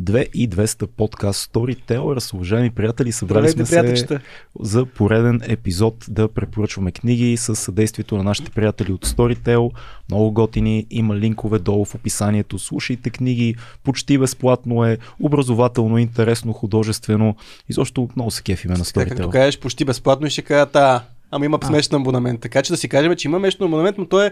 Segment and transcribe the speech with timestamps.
[0.00, 2.34] 2 и 200 подкаст Storytellers.
[2.34, 4.20] Уважаеми приятели, събрали Здравейте, сме се приятелчета.
[4.60, 9.70] за пореден епизод да препоръчваме книги с съдействието на нашите приятели от Storytel.
[10.10, 12.58] Много готини, има линкове долу в описанието.
[12.58, 13.54] Слушайте книги,
[13.84, 17.36] почти безплатно е, образователно, интересно, художествено.
[17.68, 19.30] Изобщо много се кефиме на Така, като Storytel.
[19.30, 21.02] кажеш почти безплатно и ще кажат, а,
[21.34, 22.40] ама има смешен абонамент.
[22.40, 24.30] Така че да си кажем, че има месечен абонамент, но той е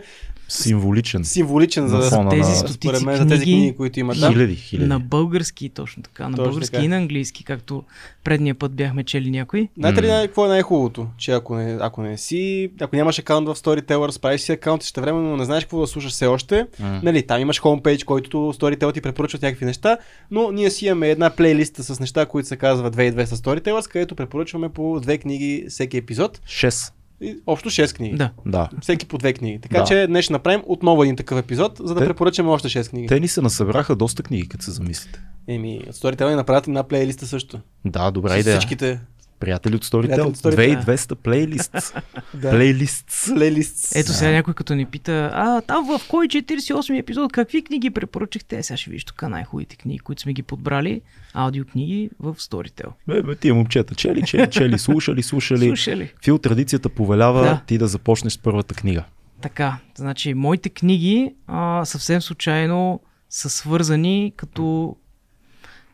[0.49, 1.25] Символичен.
[1.25, 4.33] символичен за, фона тези стотици според мен, за тези книги книги, които има там.
[4.33, 4.89] Хиляди, хиляди.
[4.89, 6.29] На български, точно така.
[6.29, 6.85] На Точно български така.
[6.85, 7.85] и на английски, както
[8.25, 9.69] предния път бяхме чели някой.
[9.79, 11.07] Знаете ли какво е най-хубавото?
[11.19, 15.01] Че ако не, ако не си, ако нямаш акаунт в Storyteller, правиш си акаунт ще
[15.01, 16.67] време, но не знаеш какво да слушаш все още,
[17.03, 19.99] нали, там имаш хомпейдж, който Storytel ти препоръчва някакви неща,
[20.31, 24.69] но ние си имаме една плейлиста с неща, които се казва 2200 Storytellers, където препоръчваме
[24.69, 26.39] по две книги всеки епизод.
[26.39, 26.92] 6.
[27.23, 28.17] И общо 6 книги.
[28.17, 28.31] Да.
[28.47, 28.69] Да.
[28.81, 29.59] Всеки по две книги.
[29.61, 29.85] Така Да.
[29.85, 33.07] че днес ще направим отново един такъв епизод, за да Те- препоръчаме още 6 книги.
[33.07, 35.21] Те ни се насъбраха доста книги, като се замислите.
[35.49, 37.61] Еми, от Storytel ни направят една плейлиста също.
[37.85, 38.59] Да, добра С идея.
[38.59, 39.01] Всичките
[39.43, 40.03] Приятели от Storytel.
[40.03, 40.85] Приятели от Storytel.
[40.85, 41.95] 2200 плейлист.
[42.41, 43.07] Плейлист.
[43.35, 43.97] плейлист.
[43.97, 48.59] Ето сега някой като ни пита, а там в кой 48 епизод, какви книги препоръчахте?
[48.59, 51.01] Е, Сега ще видиш тук най-хубавите книги, които сме ги подбрали,
[51.35, 52.87] аудиокниги в Storytel.
[53.09, 55.67] Бе, бе, тия момчета, чели, чели, чели, слушали, слушали.
[55.67, 56.13] Слушали.
[56.25, 57.61] Фил, традицията повелява Да.
[57.67, 59.05] ти да започнеш с първата книга.
[59.41, 64.97] Така, значи моите книги а, съвсем случайно са свързани като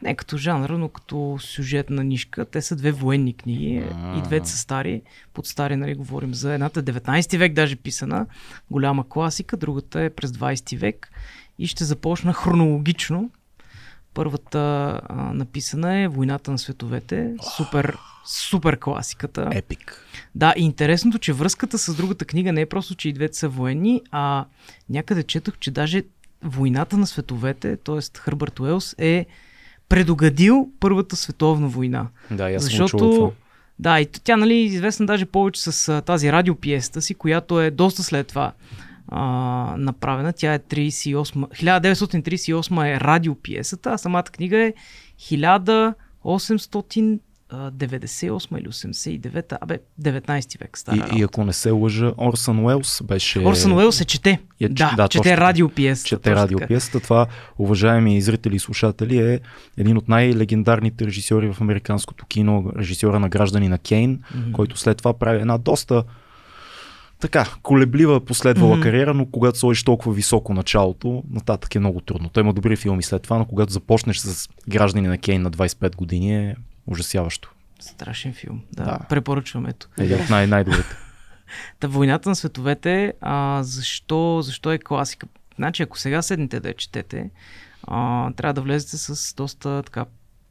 [0.02, 2.44] не като жанр, но като сюжетна нишка.
[2.44, 3.82] Те са две военни книги
[4.16, 5.02] и двете са стари.
[5.34, 8.26] Под стари, нали, говорим за едната 19 век даже писана,
[8.70, 11.10] голяма класика, другата е през 20 век
[11.58, 13.30] и ще започна хронологично.
[14.14, 14.58] Първата
[15.08, 19.48] а, написана е Войната на световете, супер, супер класиката.
[19.52, 20.04] Епик.
[20.34, 23.48] Да, и интересното, че връзката с другата книга не е просто, че и двете са
[23.48, 24.44] военни, а
[24.88, 26.02] някъде четох, че даже
[26.42, 28.19] войната на световете, т.е.
[28.19, 29.26] Хърбърт Уелс е
[29.89, 32.08] предугадил Първата световна война.
[32.31, 32.58] Да, това.
[32.58, 33.33] Защото,
[33.78, 37.71] да, и тя нали, е известна даже повече с а, тази радиопиеста си, която е
[37.71, 38.53] доста след това
[39.09, 40.32] а, направена.
[40.32, 44.75] Тя е 38, 1938 е радиопиесата, а самата книга е
[47.50, 53.03] 1898 или 89, абе, 19 век стара И, и ако не се лъжа, Орсън Уелс
[53.04, 53.38] беше...
[53.41, 54.41] Орсън Уелс се чете.
[54.60, 56.09] Я- да, да, чете радиопиесата.
[56.09, 57.00] чете радиопиесата.
[57.00, 57.26] Това,
[57.59, 59.41] уважаеми зрители и слушатели, е
[59.76, 64.53] един от най-легендарните режисьори в американското кино, режисьора на Граждани на Кейн, Мгм.
[64.53, 66.04] който след това прави една доста
[67.20, 68.82] така, колеблива последвала Мгм.
[68.82, 72.28] кариера, но когато сложиш толкова високо началото, нататък е много трудно.
[72.28, 75.97] Той има добри филми след това, но когато започнеш с Граждани на Кейн на 25
[75.97, 76.56] години е
[76.88, 77.50] ужасяващо.
[77.81, 78.60] Страшен филм.
[78.72, 78.99] Да, Да.
[79.09, 79.88] препоръчвам ето.
[79.99, 80.97] Един от най- най-добрите.
[81.81, 85.27] Та войната на световете, а, защо, защо е класика?
[85.56, 87.31] Значи, ако сега седнете да я четете,
[87.82, 90.04] а, трябва да влезете с доста така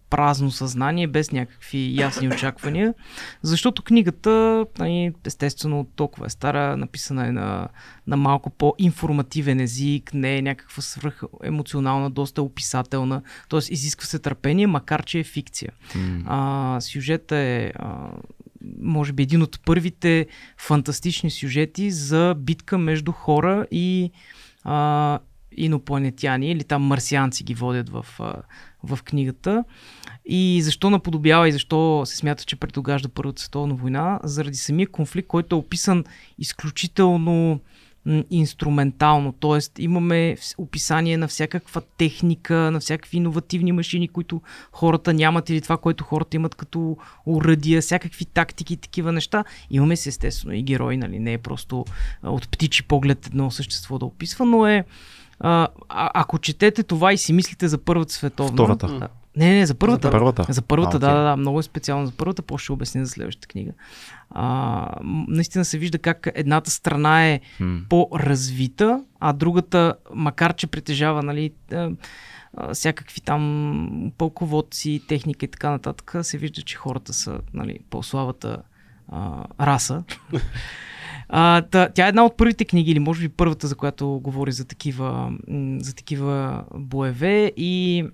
[0.10, 2.94] празно съзнание, без някакви ясни очаквания,
[3.42, 7.68] защото книгата, нали, естествено, толкова е стара, написана е на,
[8.08, 13.60] на малко по-информативен език, не е някаква свръх емоционална, доста описателна, т.е.
[13.70, 15.72] изисква се търпение, макар че е фикция.
[15.96, 16.24] М.
[16.26, 18.10] А, сюжета е, а,
[18.82, 24.12] може би, един от първите фантастични сюжети за битка между хора и
[24.64, 25.20] а,
[25.58, 28.34] инопланетяни, или там марсианци ги водят в, а,
[28.88, 29.64] в книгата.
[30.26, 34.20] И защо наподобява и защо се смята, че предогажда Първата световна война?
[34.24, 36.04] Заради самия конфликт, който е описан
[36.40, 37.60] изключително
[38.30, 39.82] инструментално, т.е.
[39.82, 46.04] имаме описание на всякаква техника, на всякакви иновативни машини, които хората нямат или това, което
[46.04, 49.44] хората имат като уръдия, всякакви тактики такива неща.
[49.70, 51.20] Имаме си естествено и герои, нали?
[51.20, 51.86] не е просто
[52.24, 54.86] от птичи поглед едно същество да описва, но е
[55.40, 58.54] а, а, ако четете това и си мислите за Първата световна...
[58.54, 58.88] Втората.
[58.88, 59.08] Да.
[59.38, 60.08] Не, не, за първата.
[60.08, 60.46] За първата?
[60.50, 63.12] За първата, А, да, да, да, много е специално за първата, после ще обясня за
[63.12, 63.72] следващата книга.
[64.30, 64.90] А,
[65.28, 67.82] наистина се вижда как едната страна е М.
[67.90, 71.90] по-развита, а другата, макар че притежава нали, а,
[72.58, 78.58] а, всякакви там пълководци, техника и така нататък, се вижда, че хората са нали, по-слабата
[79.12, 80.04] а, раса.
[81.30, 84.52] А, та, тя е една от първите книги, или може би първата, за която говори
[84.52, 85.32] за такива,
[85.80, 88.06] за такива боеве и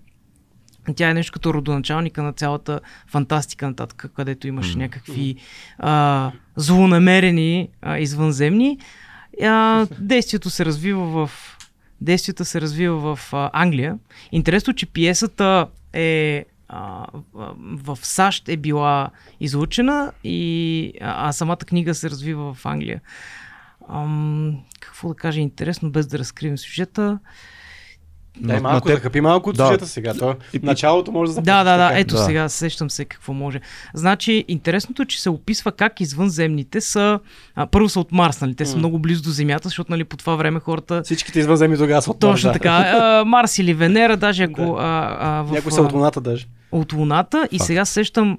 [0.95, 5.35] тя е нещо като родоначалника на цялата фантастика нататък, където имаш някакви
[5.77, 8.77] а, злонамерени а, извънземни.
[9.43, 11.31] А, действието се развива в
[12.01, 13.97] действието се развива в а, Англия.
[14.31, 16.45] Интересно, че пиесата е
[17.55, 19.09] в САЩ е била
[19.39, 23.01] излучена и а, самата книга се развива в Англия.
[23.89, 27.03] Ам, какво да кажа интересно, без да разкрием сюжета.
[27.03, 27.19] А,
[28.37, 29.65] Дай на- малко, на да хапи малко от Да.
[29.65, 30.13] сюжета сега.
[30.13, 31.99] То, И- началото може да Да, да, да, така.
[31.99, 32.21] ето Да.
[32.21, 33.59] сега сещам се какво може.
[33.93, 37.19] Значи, интересното е, че се описва как извънземните са,
[37.55, 38.55] а, първо са от Марс, нали?
[38.55, 38.79] Те са М.
[38.79, 42.19] много близо до Земята, защото нали, по това време хората Всичките извънземни тогава са от
[42.19, 42.51] Точно Марс, да.
[42.53, 42.69] така.
[42.71, 44.71] А, Марс или Венера, даже ако Да.
[44.79, 46.45] а, а, в, Някои са от Луната даже.
[46.71, 47.47] от Луната.
[47.51, 47.67] И Факт.
[47.67, 48.37] сега сещам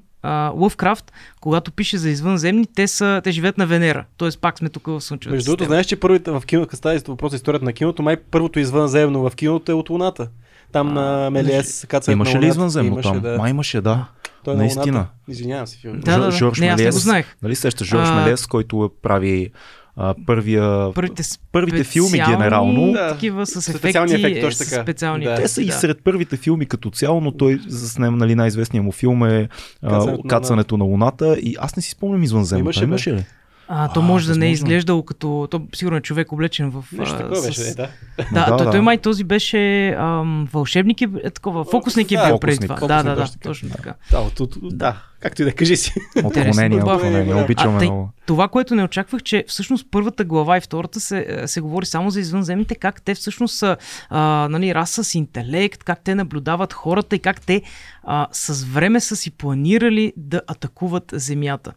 [0.54, 4.04] Лъвкрафт, когато пише за извънземни, те, са, те живеят на Венера.
[4.16, 6.98] Тоест пак сме тук в Слънчевата Между другото, знаеш, че първите в кино, като става
[7.08, 10.28] въпрос за историята на киното, май първото извънземно в киното е от Луната.
[10.72, 12.54] Там А, на Мелиес кацат Имаше на ли Луната.
[12.56, 13.20] извънземно Имаше, там?
[13.20, 13.36] Да.
[13.38, 14.06] Май имаше, да.
[14.44, 14.84] Той е на наистина.
[14.86, 15.10] Луната.
[15.28, 15.92] Извинявам се, Фил.
[15.92, 16.30] Да, да, да.
[16.30, 17.02] Жорж Не, аз не го Мелиес.
[17.02, 17.36] знаех.
[17.42, 19.50] Нали сещаш Жорж А, Мелес, който прави
[19.96, 20.92] а, първия...
[20.94, 22.92] Първите, първите филми генерално.
[22.92, 23.12] Да.
[23.12, 23.78] Такива с ефекти.
[23.78, 24.82] специални ефекти, точно с така.
[24.82, 25.30] Специални Да.
[25.30, 25.72] ефекти, Те са и да.
[25.72, 29.48] сред първите филми като цяло, но той заснема нали, най-известният му филм е
[29.82, 32.60] а, Кацането на Кацането на Луната и аз не си спомням извънземно.
[32.60, 33.24] Имаше, имаше ли?
[33.68, 34.66] А, то А, може да не е възможно.
[34.66, 35.48] изглеждало като...
[35.50, 36.84] То сигурно е човек облечен в...
[36.92, 37.88] Нещо а, такова с- беше, е, да.
[38.32, 38.70] Да, Да, той, да.
[38.70, 42.76] той май този беше ам, вълшебник и е такова, фокусник е да, бил преди това.
[42.78, 43.94] Да, да, да, точно така.
[44.10, 44.96] Да, от, от, от, да.
[45.20, 45.92] Както и да кажи си.
[46.24, 47.32] Отклонение, отклонение.
[47.32, 48.10] А, Обичаме тъй- много.
[48.26, 52.10] Това, което не очаквах, че всъщност първата глава и втората се, е, се говори само
[52.10, 53.76] за извънземните, как те всъщност са
[54.10, 54.20] а,
[54.50, 57.62] нали, раса с интелект, как те наблюдават хората и как те
[58.06, 61.72] а, с време са си планирали да атакуват Земята.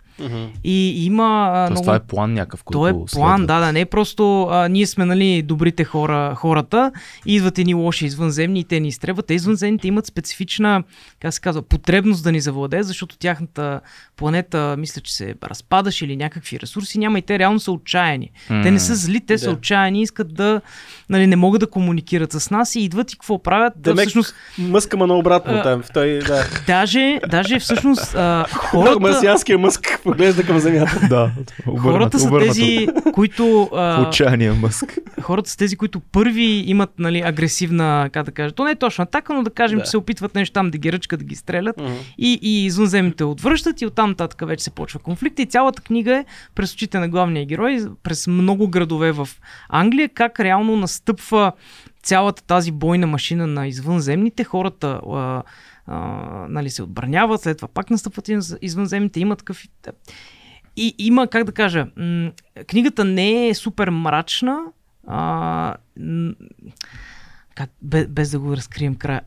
[0.63, 1.83] И има Тоест, много...
[1.83, 3.53] това е план някакъв, който То е план, следва.
[3.53, 6.91] да, да, не е просто а, ние сме нали, добрите хора, хората,
[7.25, 9.25] и идват едни лоши извънземни и те ни изтребват.
[9.25, 10.83] Те извънземните имат специфична,
[11.19, 13.79] как се казва, потребност да ни завладеят, защото тяхната
[14.15, 18.31] планета, мисля, че се разпадаше или някакви ресурси няма и те реално са отчаяни.
[18.47, 19.51] Те не са зли, те са Да.
[19.51, 20.61] отчаяни, искат да,
[21.09, 23.73] нали, не могат да комуникират с нас и идват и какво правят?
[23.77, 25.83] Да, всъщност, Мъска, ма обратно А, там.
[25.93, 26.43] Той, да.
[26.67, 28.99] даже, даже всъщност а, Хората...
[28.99, 30.99] Марсианския мъск поглежда към Земята.
[31.09, 31.31] Да,
[31.67, 32.53] обърнато, хората са обърнато.
[32.53, 33.69] тези, които...
[33.73, 34.97] а, Отчаяния мъск.
[35.21, 39.03] хората са тези, които първи имат нали, агресивна, как да кажа, то не е точно
[39.03, 39.83] атака, но да кажем, Да.
[39.85, 41.81] че се опитват нещо там да ги ръчкат, да ги стрелят
[42.17, 46.25] и, и извънземните отвръщат и оттам нататък вече се почва конфликт и цялата книга е
[46.55, 49.29] през очите на главния герой, през много градове в
[49.69, 51.51] Англия, как реално настъпва
[52.03, 55.43] цялата тази бойна машина на извънземните, хората а,
[55.87, 55.97] а,
[56.49, 59.63] нали, се отбраняват, след това пак настъпват из- извънземните, има такъв...
[60.75, 61.87] И има, как да кажа,
[62.67, 64.59] книгата не е супер мрачна,
[65.07, 65.75] а,
[67.55, 69.21] как, без, без да го разкрием края.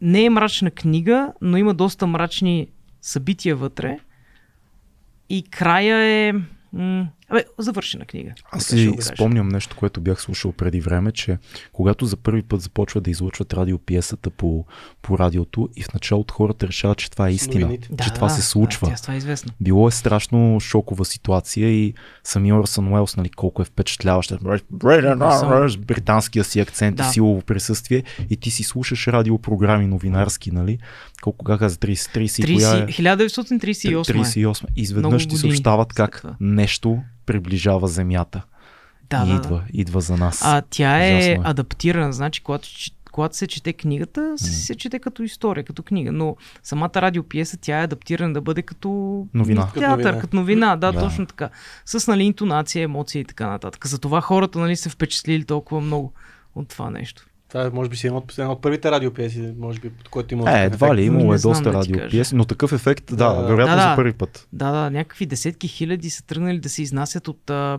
[0.00, 2.68] Не е мрачна книга, но има доста мрачни
[3.00, 3.98] събития вътре.
[5.28, 6.32] И края е...
[6.72, 8.30] М- абе, завършена книга.
[8.52, 11.38] Аз си спомням нещо, което бях слушал преди време, че
[11.72, 14.64] когато за първи път започва да излъчват радиопиесата по,
[15.02, 17.88] по радиото и в началото хората решават, че това е истина, новините.
[18.04, 18.88] че това се случва.
[18.88, 19.52] Да, тя, това е известно.
[19.60, 21.94] Било е страшно шокова ситуация и
[22.24, 24.32] самия Орсън Уелс, нали, колко е впечатляващ.
[25.78, 27.02] Британския си акцент Да.
[27.02, 30.78] и силово присъствие и ти си слушаш радиопрограми новинарски, нали?
[31.22, 32.86] Колко как каза, 30, 30, и коя е?
[32.86, 34.14] 30, 1938 е.
[34.14, 34.64] 38.
[34.76, 38.42] Изведнъж ти съобщават как нещо приближава Земята.
[39.10, 39.64] Да, и да, идва, да.
[39.72, 40.40] идва за нас.
[40.44, 41.50] А тя е, Ужасно е.
[41.50, 42.68] адаптирана, значи когато,
[43.12, 47.80] когато се чете книгата, се, се чете като история, като книга, но самата радиопиеса тя
[47.80, 48.88] е адаптирана да бъде като
[49.34, 49.66] Новина.
[49.66, 50.20] театър, Като новина.
[50.20, 51.00] като новина, да, Да.
[51.00, 51.48] точно така.
[51.86, 53.86] С нали, интонация, емоция и така нататък.
[53.86, 56.12] Затова хората нали, се впечатлили толкова много
[56.54, 57.26] от това нещо.
[57.52, 60.34] Това е, може би си една от, една от първите радиопиеси, може би, под който
[60.34, 60.58] има.
[60.60, 63.96] Е, едва ли, имало е доста радиопиеси, но такъв ефект, да, Да, вероятно Да, за
[63.96, 64.48] първи път.
[64.52, 67.78] Да, да, някакви десетки хиляди са тръгнали да се изнасят от а,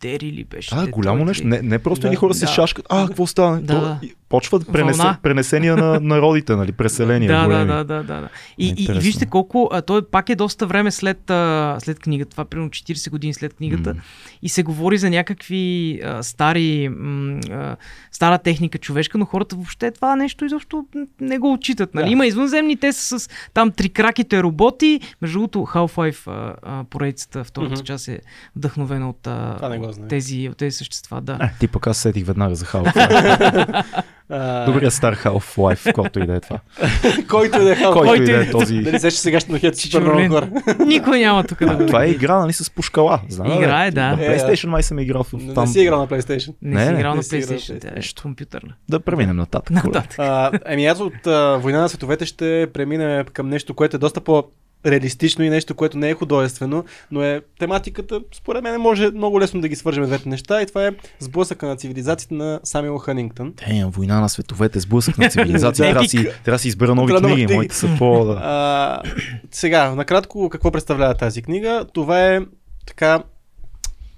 [0.00, 0.70] Дери ли беше?
[0.72, 1.24] А, голямо ли?
[1.24, 1.46] нещо.
[1.46, 2.08] Не, не просто Да.
[2.08, 2.52] едни хора се Да.
[2.52, 2.86] шашкат.
[2.88, 3.56] А, какво става?
[3.56, 5.18] Да, То- Почват пренесе, Вълна.
[5.22, 6.72] пренесения на народите, нали?
[6.72, 7.28] Преселения.
[7.28, 7.66] Да, да, големи.
[7.66, 8.28] да, да, да, да.
[8.58, 12.30] И, и, и вижте колко, а, той пак е доста време след, а, след книгата,
[12.30, 14.00] това е примерно 40 години след книгата, М.
[14.42, 15.64] и се говори за някакви
[16.04, 17.76] а, стари, м, а,
[18.12, 20.84] стара техника човешка, но хората въобще това нещо изобщо
[21.20, 21.94] не го отчитат.
[21.94, 22.04] Нали?
[22.04, 22.10] Да.
[22.10, 27.72] Има извънземни, те са с там трикраките роботи, между другото Half-Life а, а, поредицата, втората
[27.72, 27.82] Мгм.
[27.82, 28.20] част е
[28.56, 31.20] вдъхновена от, а, Това не го от тези, от тези същества.
[31.20, 31.38] Да.
[31.42, 33.84] Е, ти пък аз сетих веднага за Half-Life.
[34.30, 36.58] А, Добрият стар Half-Life, който и да е това.
[37.30, 37.92] Който и да е хал.
[37.92, 38.74] Който и да и- е този.
[38.76, 40.48] Дали сещаш сега ще нахет супер много хора.
[40.86, 43.20] Никой няма тук да го Това е игра, нали, с пушкала.
[43.28, 43.52] Знам.
[43.52, 44.16] Игра е, да.
[44.16, 45.64] На Е, PlayStation май съм играл в Не, там.
[45.64, 46.54] не си играл на PlayStation.
[46.62, 48.22] Не, Не, си играл на PlayStation, тя е PlayStation.
[48.22, 48.72] компютърна.
[48.88, 49.76] Да преминем нататък.
[50.18, 54.20] А, еми аз от а, Война на световете ще преминем към нещо, което е доста
[54.20, 54.44] по
[54.86, 59.60] реалистично и нещо, което не е художествено, но е тематиката, според мен може много лесно
[59.60, 63.54] да ги свържем двете неща и това е сблъсъка на цивилизациите на Самюел Ханингтън.
[63.66, 65.86] Е, война на световете, сблъсък на цивилизация.
[65.86, 65.92] Да.
[65.92, 67.54] трябва, си, трябва си избера нови книги.
[67.54, 68.24] Моите са по...
[68.24, 68.40] Да.
[68.42, 69.02] А,
[69.50, 71.86] сега, накратко, какво представлява тази книга?
[71.92, 72.40] Това е
[72.86, 73.22] така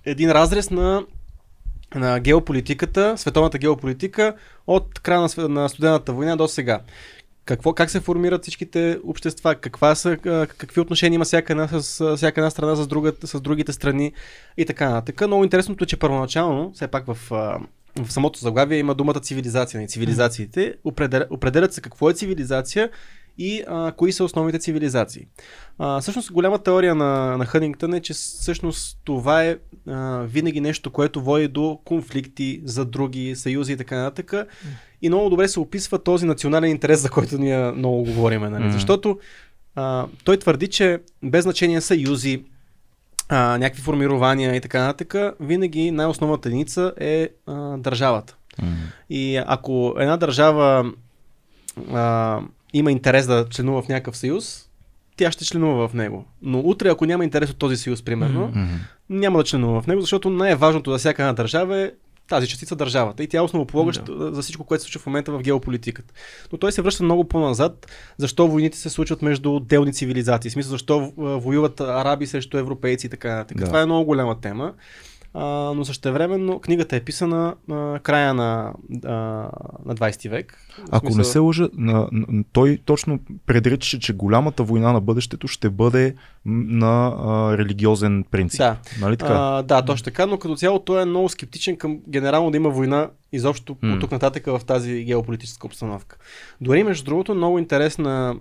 [0.04, 1.02] един разрез на
[1.94, 4.34] на геополитиката, световната геополитика
[4.66, 6.80] от края на студената война до сега.
[7.48, 10.16] Какво, как се формират всичките общества, каква са,
[10.58, 14.12] какви отношения има всяка една, с, всяка една страна с, друга, с другите страни
[14.56, 15.26] и така нататък.
[15.26, 17.18] Много интересното е, че първоначално, все пак в,
[17.96, 20.74] в самото заглавие има думата цивилизация и цивилизациите.
[20.84, 22.90] Определя, определят се какво е цивилизация
[23.38, 25.26] и а, кои са основните цивилизации.
[25.78, 29.56] А, всъщност голяма теория на, на Хънингтън е, че всъщност това е
[29.88, 34.32] а, винаги нещо, което води до конфликти за други съюзи и така нататък.
[35.02, 38.40] И много добре се описва този национален интерес, за който ние много говорим.
[38.40, 38.64] Нали?
[38.64, 38.72] Мгм.
[38.72, 39.18] Защото
[39.74, 42.44] а, той твърди, че без значение съюзи,
[43.28, 48.36] а, някакви формирования и така нататък, винаги най-основната единица е а, държавата.
[48.62, 48.68] М.
[49.10, 50.92] И ако една държава
[51.92, 52.40] а,
[52.72, 54.68] има интерес да членува в някакъв съюз,
[55.16, 56.24] тя ще членува в него.
[56.42, 58.46] Но утре, ако няма интерес от този съюз, примерно.
[58.46, 58.74] Мгм.
[59.10, 61.90] няма да членува в него, защото най-важното за всяка една държава е
[62.28, 63.22] тази частица държавата.
[63.22, 66.14] И тя е основополагаща за всичко, което се случва в момента в геополитиката.
[66.52, 67.86] Но той се връща много по-назад.
[68.18, 70.50] Защо войните се случват между отделни цивилизации?
[70.50, 73.58] В смисъл, защо воюват араби срещу европейци и така нататък.
[73.58, 73.66] Да.
[73.66, 74.72] Това е много голяма тема.
[75.34, 78.72] А, но същевременно книгата е писана а, края на,
[79.04, 79.10] а,
[79.84, 80.58] на 20 век.
[80.90, 85.48] Ако не смисъл- се лъжа, на, на, той точно предричаше, че голямата война на бъдещето
[85.48, 88.58] ще бъде на а, религиозен принцип.
[88.58, 88.76] Да.
[89.00, 89.32] Нали така?
[89.32, 92.70] А, да, точно така, но като цяло той е много скептичен към генерално да има
[92.70, 93.94] война изобщо М.
[93.94, 96.16] от тук нататък в тази геополитическа обстановка.
[96.60, 98.36] Дори между другото много интересна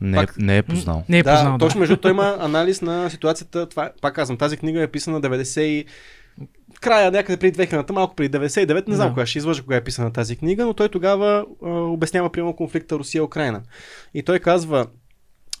[0.00, 1.04] не, е- пак- не е познал.
[1.08, 1.58] Не е да, познал.
[1.58, 3.68] точно между той има анализ на ситуацията.
[3.68, 5.88] Това, е- пак казвам, тази книга е писана 90 и в
[6.82, 9.12] края някъде преди 2000-та, малко преди 99, не знам Да.
[9.14, 12.98] кога ще излъжа кога е писана тази книга, но той тогава а, обяснява примерно конфликта
[12.98, 13.62] Русия-Украина.
[14.14, 14.86] И той казва,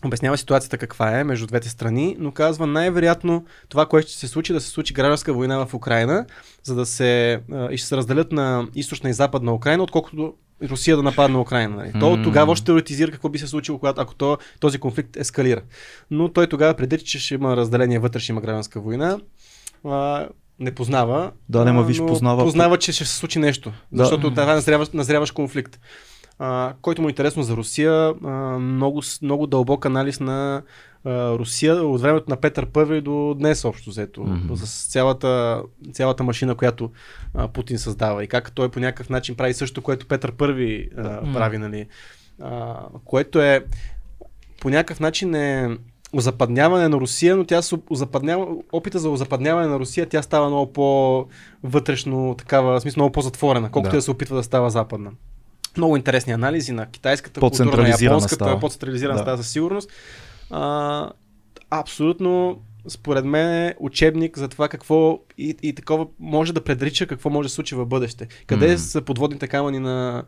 [0.04, 4.52] обяснява ситуацията каква е между двете страни, но казва най-вероятно това, което ще се случи,
[4.52, 6.26] да се случи гражданска война в Украина,
[6.62, 10.34] за да се а, и ще се разделят на източна и западна Украина, отколкото
[10.70, 11.76] Русия да нападне Украина.
[11.76, 11.92] Нали?
[12.00, 15.62] То тогава ще теоретизира какво би се случило, когато, ако то, този конфликт ескалира.
[16.10, 19.18] Но той тогава предрича, че ще има разделение вътре, ще има гражданска война.
[19.84, 21.32] А, не познава.
[21.48, 23.72] Да, не, ма а, виж, познава- Познава, че ще се случи нещо.
[23.92, 24.04] Да.
[24.04, 25.80] Защото това е назряваш, назряваш конфликт.
[26.38, 27.92] А, който му е интересно за Русия,
[28.24, 28.28] а,
[28.58, 30.62] много, много дълбок анализ на
[31.04, 34.20] а, Русия от времето на Петър Първи до днес общо взето.
[34.22, 34.56] Мгм.
[34.56, 36.90] С цялата, цялата машина, която
[37.34, 41.32] а, Путин създава и как той по някакъв начин прави също, което Петър Първи а,
[41.32, 41.86] прави, нали.
[42.42, 43.64] А, което е
[44.60, 45.78] по някакъв начин е
[46.12, 50.72] озападняване на Русия, но тя се озападнява, опита за озападняване на Русия, тя става много
[50.72, 53.96] по-вътрешно, такава, в смисъл много по-затворена, колкото Да.
[53.96, 54.02] да.
[54.02, 55.10] се опитва да става западна.
[55.76, 59.22] Много интересни анализи на китайската култура, на японската, по-централизирана Да.
[59.22, 59.90] става със сигурност.
[60.50, 61.10] А,
[61.70, 67.30] абсолютно, според мен е учебник за това какво и, и такова може да предрича какво
[67.30, 68.28] може да се случи в бъдеще.
[68.46, 68.78] Къде М.
[68.78, 70.24] са подводните камъни на,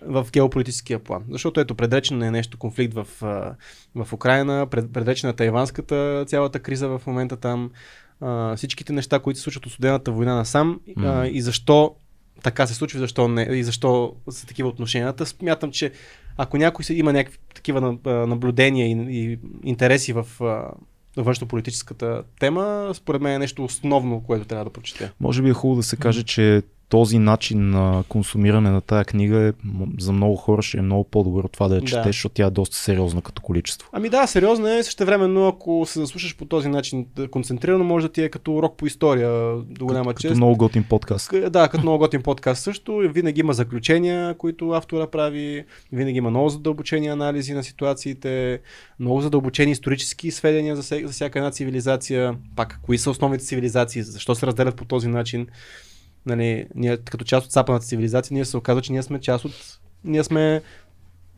[0.00, 1.24] в геополитическия план.
[1.30, 3.54] Защото ето предречено е нещо конфликт в, а,
[3.94, 7.70] в Украина, пред, предречена е тайванската цялата криза в момента там,
[8.20, 11.28] а, всичките неща, които се случват от студената война насам а, М.
[11.28, 11.94] и защо
[12.42, 15.26] така се случва, защо не, и защо са такива отношенията.
[15.26, 15.92] Смятам, че
[16.36, 20.70] ако някой има някакви такива на- а, наблюдения и, и интереси в а,
[21.16, 25.12] външно-политическата тема, според мен е нещо основно, което трябва да прочете.
[25.20, 29.38] Може би е хубаво да се каже, че този начин на консумиране на тая книга
[29.38, 29.52] е,
[29.98, 31.86] за много хора ще е много по-добър от това да я Да.
[31.86, 33.88] четеш, защото тя е доста сериозна като количество.
[33.92, 34.82] Ами да, сериозно е.
[34.82, 38.76] Същевременно, ако се заслушаш по този начин да, концентрирано, може да ти е като урок
[38.76, 40.36] по история до голяма като чест.
[40.36, 41.30] много готин подкаст.
[41.50, 42.96] Да, като много готин подкаст също.
[42.96, 45.64] Винаги има заключения, които автора прави.
[45.92, 48.60] Винаги има много задълбочени анализи на ситуациите,
[49.00, 52.34] много задълбочени исторически сведения за всяка една цивилизация.
[52.56, 55.46] Пак, кои са основните цивилизации, защо се разделят по този начин.
[56.26, 59.52] Нали, ние, като част от западната цивилизация, ние се оказва, че ние сме част от...
[60.04, 60.62] Ние сме...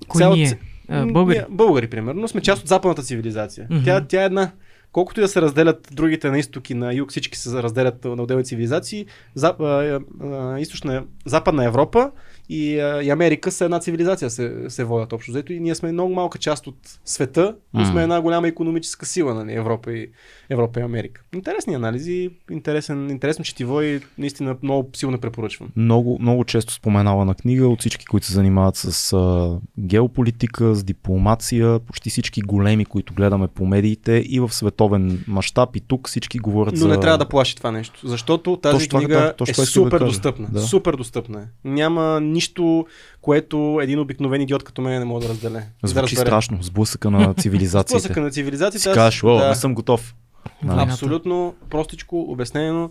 [0.09, 0.59] Кой цялата- ние?
[0.89, 1.39] А, българи.
[1.39, 3.67] Ние, българи, примерно, сме част от западната цивилизация.
[3.71, 3.85] Мгм.
[3.85, 4.51] Тя, тя е една.
[4.93, 8.23] Колкото и да се разделят другите на изток и на юг, всички се разделят на
[8.23, 12.11] отделни цивилизации, за, а, а, източна, западна Европа
[12.49, 15.93] и, а, и Америка са една цивилизация, се, се водят общо взето и ние сме
[15.93, 20.11] много малка част от света, но сме една голяма економическа сила, нали, Европа и,
[20.51, 21.23] Европа и Америка.
[21.35, 25.69] Интересни анализи, интересен, интересно четиво и наистина много силно препоръчвам.
[25.77, 30.85] Много, много често споменава на книга от всички, които се занимават с а, геополитика, с
[30.85, 36.39] дипломация, почти всички големи, които гледаме по медиите и в световен мащаб и тук всички
[36.39, 36.89] говорят Но за...
[36.89, 39.83] не трябва да плаши това нещо, защото тази Точно това- книга точно е това исках
[39.83, 40.49] да супер достъпна.
[40.53, 40.61] Да.
[40.61, 41.45] Супер достъпна е.
[41.65, 42.87] Няма нищо,
[43.21, 45.67] което един обикновен идиот като мен не може да разделе.
[45.83, 46.21] да Звучи разбере.
[46.21, 48.01] страшно, сблъсъка на цивилизациите.
[48.01, 48.91] Сблъсъка на цивилизацията.
[48.91, 50.15] Си кажеш, о, да, не съм готов.
[50.63, 50.93] Войната.
[50.93, 52.91] Абсолютно простичко, обяснено.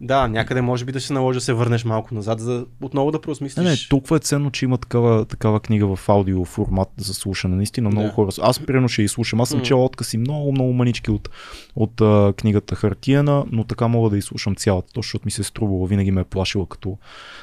[0.00, 3.20] Да, някъде може би да се наложи да се върнеш малко назад, за отново да
[3.20, 3.64] преосмислиш.
[3.64, 7.56] Не, не, толкова е ценно, че има такава, такава книга в аудио формат за слушане.
[7.56, 8.12] Наистина много Да.
[8.12, 8.30] хора.
[8.42, 9.40] Аз примерно ще и слушам.
[9.40, 9.64] Аз съм М.
[9.64, 11.28] чел откъси много, много манички от,
[11.76, 15.44] от а, книгата Хартияна, но така мога да изслушам цялата, точно защото ми се е
[15.44, 15.86] струвала.
[15.86, 16.98] Винаги ме е плашила като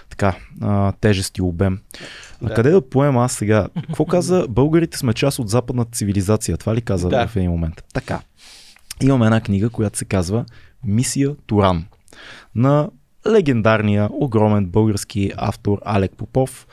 [0.09, 1.79] така а, тежест и обем.
[2.43, 2.53] А Да.
[2.53, 3.67] къде да поема аз сега?
[3.87, 4.45] Какво каза?
[4.49, 6.57] Българите сме част от западната цивилизация.
[6.57, 7.27] Това ли каза Да.
[7.27, 7.83] в един момент?
[7.93, 8.19] Така.
[9.03, 10.45] Имаме една книга, която се казва
[10.83, 11.85] Мисия Туран
[12.55, 12.89] на
[13.27, 16.67] легендарния, огромен български автор Алек Попов,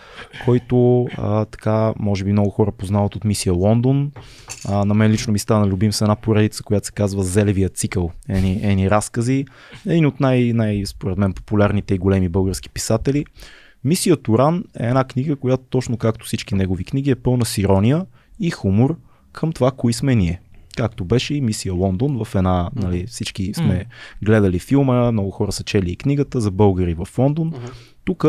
[0.45, 4.13] който а, така, може би много хора познават от мисия Лондон.
[4.69, 8.11] А, на мен лично ми стана любим с една поредица, която се казва Зелевия цикъл.
[8.29, 9.47] Ени, ени разкази.
[9.87, 13.25] Един от най, най, според мен, популярните и големи български писатели.
[13.85, 18.07] Мисия Туран е една книга, която точно както всички негови книги е пълна с ирония
[18.41, 18.97] и хумор
[19.33, 20.41] към това, кои сме ние.
[20.77, 23.87] Както беше и мисия Лондон в една, нали, всички сме
[24.23, 27.47] гледали филма, много хора са чели и книгата за българи в Лондон.
[27.47, 27.67] Мгм.
[28.05, 28.25] Тук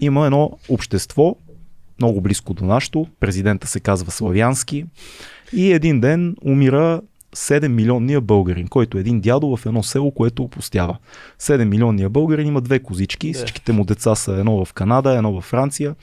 [0.00, 1.36] има едно общество,
[1.98, 4.84] много близко до нашото, президента се казва Славянски
[5.52, 7.00] и един ден умира
[7.36, 10.96] 7 милионния българин, който е един дядо в едно село, което опустява.
[11.40, 15.44] 7 милионния българин има две козички, всичките му деца са едно в Канада, едно във
[15.44, 15.94] Франция.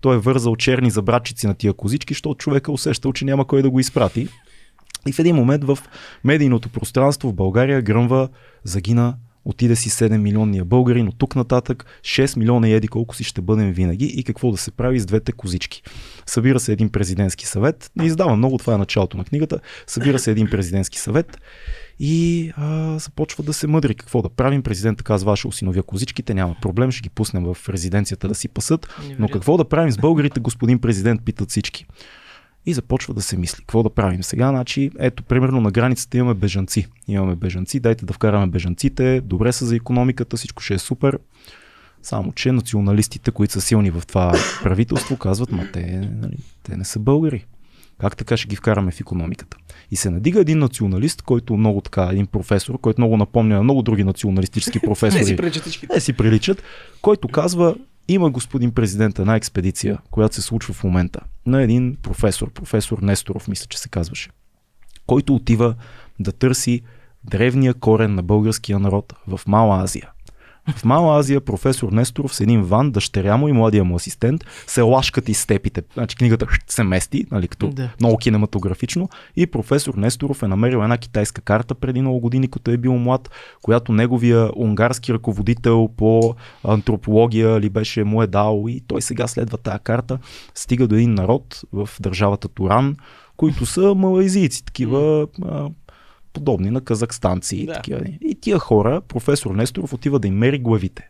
[0.00, 3.70] Той е вързал черни забратчици на тия козички, защото човека усещал, че няма кой да
[3.70, 4.28] го изпрати.
[5.06, 5.78] И в един момент в
[6.24, 8.28] медийното пространство в България гръмва,
[8.64, 9.14] загина,
[9.46, 13.40] отиде си 7 милионния българин, от тук нататък 6 милиона и еди колко си ще
[13.40, 15.82] бъдем винаги и какво да се прави с двете козички.
[16.26, 20.30] Събира се един президентски съвет, не издава много, това е началото на книгата, събира се
[20.30, 21.38] един президентски съвет
[21.98, 24.62] и а, започва да се мъдри какво да правим.
[24.62, 28.48] Президента казва, аз ще осиновя козичките, няма проблем, ще ги пуснем в резиденцията да си
[28.48, 28.88] пасат.
[29.18, 31.86] Но какво да правим с българите, господин президент, питат всички.
[32.66, 33.58] И започва да се мисли.
[33.58, 34.48] Какво да правим сега?
[34.48, 36.86] Значи, ето, примерно на границата имаме бежанци.
[37.08, 41.18] Имаме бежанци, дайте да вкараме бежанците, добре са за економиката, всичко ще е супер.
[42.02, 44.32] Само, че националистите, които са силни в това
[44.62, 47.46] правителство, казват, ма те, нали, те не са българи.
[48.00, 49.56] Как така ще ги вкараме в економиката?
[49.90, 53.82] И се надига един националист, който много така, един професор, който много напомня на много
[53.82, 55.20] други националистически професори.
[55.20, 55.64] Не си приличат.
[55.94, 56.62] Те си приличат,
[57.02, 57.76] който казва,
[58.08, 63.48] има господин президент една експедиция, която се случва в момента, на един професор, професор Несторов,
[63.48, 64.30] мисля, че се казваше,
[65.06, 65.74] който отива
[66.20, 66.82] да търси
[67.24, 70.10] древния корен на българския народ в Мала Азия.
[70.76, 74.80] В Мала Азия професор Несторов с един ван, дъщеря му и младия му асистент се
[74.82, 75.82] лашкат из степите.
[75.94, 77.90] Значи книгата се мести, нали, като Да.
[78.00, 79.08] много кинематографично.
[79.36, 83.30] И професор Несторов е намерил една китайска карта преди много години, като е бил млад,
[83.62, 89.58] която неговия унгарски ръководител по антропология ли беше му е дал и той сега следва
[89.58, 90.18] тази карта.
[90.54, 92.96] Стига до един народ в държавата Туран,
[93.36, 95.26] които са малайзийци, такива
[96.36, 97.66] подобни на казахстанци.
[97.66, 97.66] Да.
[97.66, 97.72] Да.
[97.72, 98.00] Такива.
[98.20, 101.08] И тия хора, професор Несторов отива да им мери главите.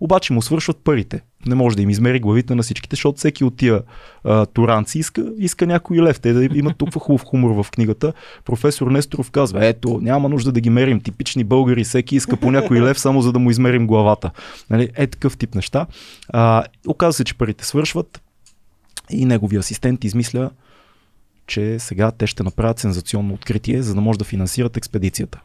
[0.00, 1.20] Обаче му свършват парите.
[1.46, 3.82] Не може да им измери главите на всичките, защото всеки от тия
[4.24, 6.20] а, туранци иска, иска някой лев.
[6.20, 8.12] Те да имат толкова хубав хумор в книгата.
[8.44, 11.00] Професор Несторов казва, ето, няма нужда да ги мерим.
[11.00, 14.30] Типични българи, всеки иска по някой лев, само за да му измерим главата.
[14.70, 14.90] Нали?
[14.96, 15.86] Е такъв тип неща.
[16.28, 18.22] А, оказва се, че парите свършват
[19.10, 20.50] и неговия асистент измисля,
[21.50, 25.40] че сега те ще направят сензационно откритие, за да може да финансират експедицията.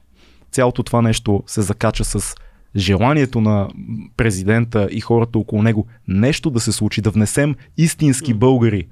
[0.52, 2.36] Цялото това нещо се закача с
[2.76, 3.70] желанието на
[4.18, 8.88] президента и хората около него нещо да се случи, да внесем истински българи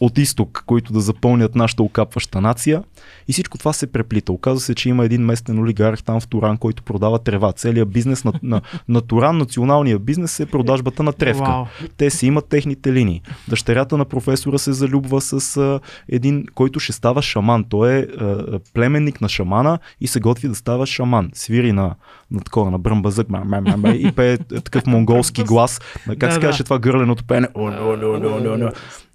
[0.00, 2.82] от изток, които да запълнят нашата окапваща нация.
[3.28, 4.32] И всичко това се преплита.
[4.32, 7.52] Оказва се, че има един местен олигарх там в Туран, който продава трева.
[7.52, 11.44] Целият бизнес на, на, на Туран, националния бизнес е продажбата на тревка.
[11.44, 11.64] Вау.
[11.96, 13.22] Те си имат техните линии.
[13.48, 17.64] Дъщерята на професора се залюбва с а, един, който ще става шаман.
[17.64, 21.30] Той е а, племенник на шамана и се готви да става шаман.
[21.34, 21.94] Свири на,
[22.30, 25.80] на такова, на бръмбазък ма, ма, ма, ма, и пее такъв монголски глас.
[26.06, 26.46] Как Да, се да.
[26.46, 27.48] каже това гърленото пеене?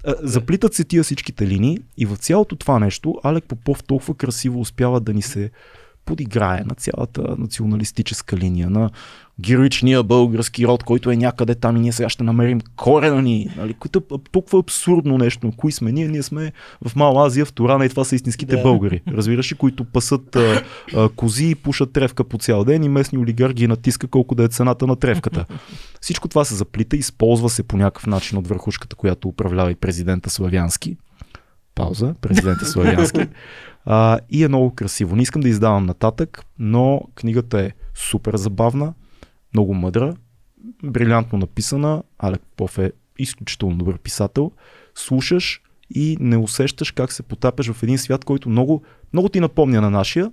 [0.05, 4.59] А, Заплитат се тия всичките линии и в цялото това нещо Алек Попов толкова красиво
[4.59, 5.51] успява да ни се
[6.05, 8.89] подиграе на цялата националистическа линия, на
[9.41, 13.73] героичния български род, който е някъде там и ние сега ще намерим корена ни, нали,
[13.73, 15.51] което е толкова абсурдно нещо.
[15.57, 16.07] Кои сме ние?
[16.07, 16.51] Ние сме
[16.87, 18.61] в Мала Азия, в Турана и това са истинските Да.
[18.61, 19.01] българи.
[19.07, 20.63] Разбираш ли, които пасат а,
[20.95, 24.43] а, кози и пушат тревка по цял ден и местни олигарх ги натиска колко да
[24.43, 25.45] е цената на тревката.
[26.01, 30.29] Всичко това се заплита, използва се по някакъв начин от върхушката, която управлява и президента
[30.29, 30.97] Славянски.
[31.75, 33.27] Пауза, президента Славянски.
[33.85, 35.15] А, и е много красиво.
[35.15, 38.93] Не искам да издавам нататък, но книгата е супер забавна,
[39.55, 40.15] много мъдра,
[40.83, 42.03] брилянтно написана.
[42.19, 44.51] Алек Попов е изключително добър писател.
[44.95, 45.61] Слушаш
[45.95, 49.89] и не усещаш как се потапяш в един свят, който много, много ти напомня на
[49.89, 50.31] нашия,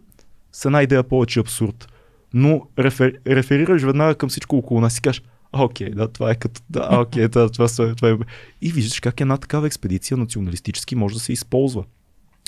[0.52, 1.88] с една идея повече абсурд.
[2.34, 6.60] но рефер, реферираш веднага към всичко около нас и кажеш, окей, да, това е като,
[6.70, 8.16] да, окей, да, това, това, това е.
[8.62, 11.84] И виждаш как една такава експедиция националистически може да се използва.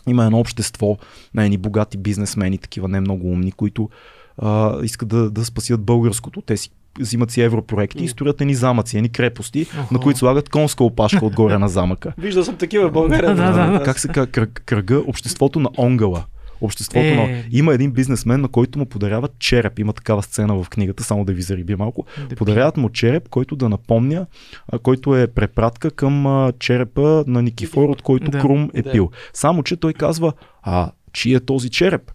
[0.08, 0.98] Има едно общество
[1.34, 3.90] на едни богати бизнесмени, такива не много умни, които
[4.38, 6.42] а, искат да, да спасят българското.
[6.42, 6.70] Те си
[7.00, 9.94] взимат си европроекти и строят едни замъци, едни крепости, Охо.
[9.94, 12.12] на които слагат конска опашка отгоре на замъка.
[12.18, 13.34] Виждал съм такива в България.
[13.34, 13.82] Да, да, да.
[13.84, 14.08] Как се?
[14.08, 16.24] Кръг, кръга, обществото на Онгала.
[16.60, 17.14] Обществото Е.
[17.14, 17.42] на...
[17.50, 19.78] Има един бизнесмен, на който му подаряват череп.
[19.78, 22.06] Има такава сцена в книгата, само да ви зарибя малко.
[22.28, 24.26] Да Подаряват му череп, който да напомня,
[24.72, 28.40] а, който е препратка към а, черепа на Никифор, от който Да.
[28.40, 28.92] Крум е Да.
[28.92, 29.10] пил.
[29.32, 32.12] Само, че той казва, а, чи е този череп?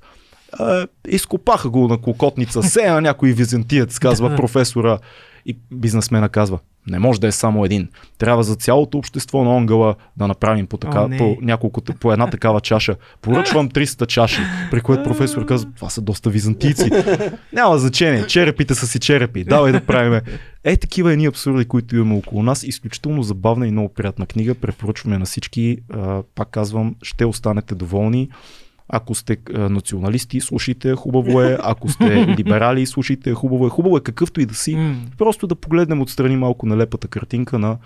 [0.53, 4.99] А, изкопаха го на клокотница, се на някой византиец, казва професора.
[5.45, 7.87] И бизнесмена казва, не може да е само един.
[8.17, 11.17] Трябва за цялото общество на Онгала да направим по, така, О, не.
[11.17, 12.95] по, няколко, по една такава чаша.
[13.21, 16.89] Поръчвам 300 чаши, при което професор казва, това са доста византийци.
[17.53, 20.21] Няма значение, черепите са си черепи, давай да правиме.
[20.63, 22.63] Е, такива едни абсурди, които имаме около нас.
[22.63, 24.55] Изключително забавна и много приятна книга.
[24.55, 25.77] Препоръчваме на всички.
[25.93, 28.29] А, пак казвам, ще останете доволни.
[28.89, 31.57] Ако сте националисти, слушайте, хубаво е.
[31.63, 33.69] Ако сте либерали, слушайте, хубаво е.
[33.69, 34.95] Хубаво е какъвто и да си.
[35.17, 37.77] Просто да погледнем отстрани малко нелепата картинка на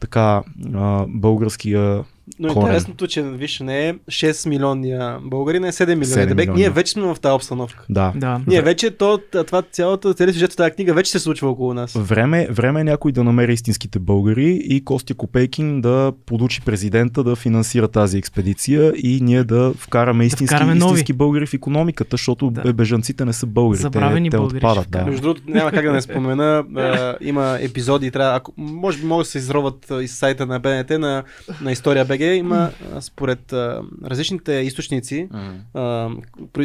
[0.00, 0.42] така
[0.74, 2.04] а, българския
[2.38, 2.66] Но корен.
[2.66, 6.04] интересното, че виж, не е 6 милионния българи, не е 7 милиони.
[6.06, 7.84] 7 Дебек, ние вече сме в тази обстановка.
[7.90, 8.12] Да.
[8.16, 8.40] Да.
[8.46, 11.92] Ние вече, то, това цялата, целият сюжет тази книга вече се случва около нас.
[11.96, 17.36] Време, време е някой да намери истинските българи и Костя Копейкин да подучи президента да
[17.36, 20.92] финансира тази експедиция и ние да вкараме истински, вкараме нови.
[20.92, 22.62] истински българи в економиката, защото Да.
[22.62, 22.72] да.
[22.72, 23.80] бежанците не са българи.
[23.80, 24.76] Забравени те, те българи отпадат.
[24.76, 24.82] Да.
[24.88, 25.10] вкараме.
[25.10, 29.24] Между другото, няма как да не спомена, а, има епизоди, трябва, ако, може би могат
[29.24, 31.22] да се изроват из сайта на БНТ на,
[31.62, 35.28] на История БГ, има а, според а, различните източници,
[35.74, 36.10] а,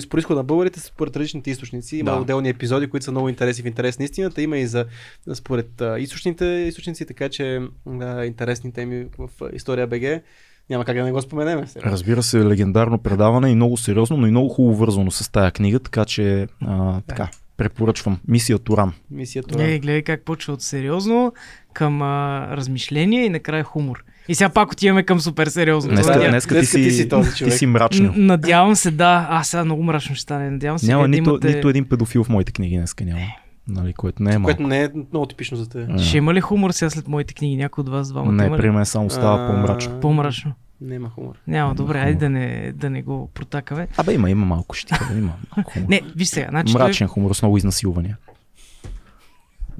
[0.09, 1.97] происход на българите според различните източници.
[1.97, 2.17] Има Да.
[2.17, 4.41] отделни епизоди, които са много интересни в интерес на истината.
[4.41, 4.85] Има и за
[5.33, 10.21] според а, източните източници, така че да, интересни теми в а, История БГ.
[10.69, 11.67] Няма как да не го споменеме.
[11.67, 11.91] Сега.
[11.91, 15.79] Разбира се, легендарно предаване и много сериозно, но и много хубаво вързано с тая книга,
[15.79, 18.19] така че а, така, препоръчвам.
[18.27, 18.93] Мисия Туран.
[19.11, 19.55] Мисията.
[19.55, 21.33] Гледай, гледай как почва от сериозно
[21.73, 24.03] към а, размишление и накрая хумор.
[24.27, 25.91] И сега пак отиваме към супер сериозно.
[25.91, 26.29] Днеска, да.
[26.29, 27.53] днеска, Днеска ти, ти си, си този ти човек.
[27.53, 28.13] си мрачно.
[28.15, 29.27] Надявам се, да.
[29.29, 30.49] А, сега много мрачно ще стане.
[30.49, 30.87] Надявам се.
[30.87, 31.55] Няма да нито, имате...
[31.55, 33.21] нито един педофил в моите книги днеска няма.
[33.67, 34.45] Нали, което не е малко.
[34.45, 35.99] Което не е много типично за теб.
[35.99, 37.57] Ще има ли хумор сега след моите книги?
[37.57, 39.99] Някой от вас двамата Не, при мен само става А, по-мрачно.
[39.99, 40.53] По-мрачно.
[40.81, 41.35] Няма хумор.
[41.47, 42.05] Няма, добре, хумор.
[42.05, 43.87] айде да не, да не го протакаме.
[43.97, 45.87] Абе има, има малко ще има малко хумор.
[45.89, 48.17] Не, виж сега, значи той Мрачен хумор с много изнасилвания.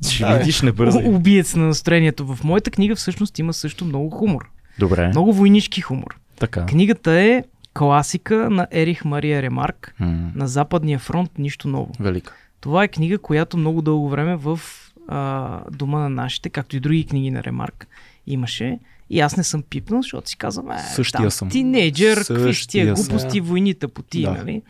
[0.04, 1.06] Ще Да, видиш, не бързай.
[1.06, 2.26] убиец на настроението.
[2.28, 4.50] В моята книга всъщност има също много хумор.
[4.80, 6.16] Добре, Много войнишки хумор.
[6.40, 6.66] така.
[6.66, 11.92] Книгата е класика на Ерих Мария Ремарк М, на Западния фронт Нищо ново.
[12.00, 12.34] Велика.
[12.62, 14.60] Това е книга, която много дълго време в
[15.08, 17.88] а, дома на нашите, както и други книги на Ремарк,
[18.28, 18.80] имаше.
[19.10, 21.50] И аз не съм пипнал, защото си казвам, е, Същия там, съм.
[21.50, 24.32] тинейджър, какви ще тия глупости, войните по ти, Да.
[24.32, 24.62] нали?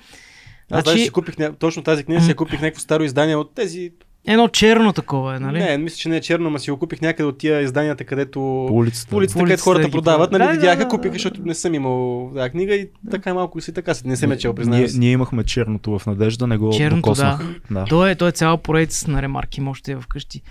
[0.72, 3.91] Аз Значи- си купих, точно тази книга си я купих някакво старо издание от тези...
[4.27, 5.59] Едно черно такова е, нали?
[5.59, 8.39] Не, мисля, че не е черно, ама си го купих някъде от тия изданията, където...
[8.67, 9.09] По улицата.
[9.09, 10.43] По улицата, По където хората продават, нали.
[10.43, 11.15] Да, видяха, да, да, купих, да.
[11.15, 14.49] защото не съм имал тази книга и така малко си така си, не се мечел,
[14.51, 14.99] Ние, признавам си.
[14.99, 17.38] ние имахме черното в надежда, не го Черното, докоснах.
[17.71, 17.79] да.
[17.79, 17.86] да.
[17.86, 20.41] Той е, той е цяла поредица на ремарки, можете я вкъщи.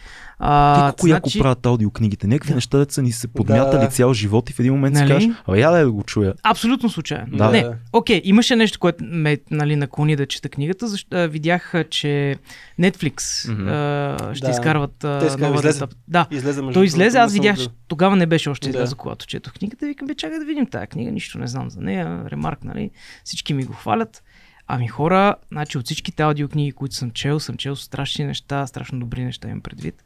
[0.42, 2.26] Ти А, колко яко значи, правят аудиокнигите.
[2.26, 3.88] Някакви неща, деца са ни се подмятали Да.
[3.88, 5.12] цял живот и в един момент си Нали?
[5.12, 6.34] кажеш, а я да го чуя.
[6.42, 7.36] Абсолютно случайно.
[7.36, 7.50] Да.
[7.50, 12.36] Не, окей, имаше нещо, което ме нали, наклони да чета книгата, защото а, видях, че
[12.80, 13.68] Netflix Мгм.
[13.68, 14.50] а, ще Да.
[14.50, 15.78] изкарват а, Те новата излезе.
[15.78, 15.90] етап.
[16.08, 18.70] Да, Излезе той излезе, аз видях, го че тогава не беше още Да.
[18.70, 19.86] излезе, когато четох книгата.
[19.86, 22.90] Викам, бе, чакай да видим тази книга, нищо не знам за нея, ремарк, нали?
[23.24, 24.22] Всички ми го хвалят.
[24.66, 29.24] Ами хора, значи от всичките аудиокниги, които съм чел, съм чел страшни неща, страшно добри
[29.24, 30.02] неща имам предвид.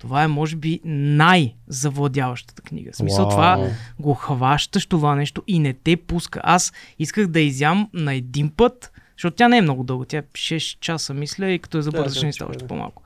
[0.00, 2.92] Това е, може би, най-завладяващата книга.
[2.92, 3.30] В смисъл, Уау.
[3.30, 6.40] това го хващаш това нещо и не те пуска.
[6.44, 10.04] Аз исках да изям на един път, защото тя не е много дълга.
[10.04, 13.02] Тя е 6 часа, мисля, и като е забързаш, да, не става още по-малко.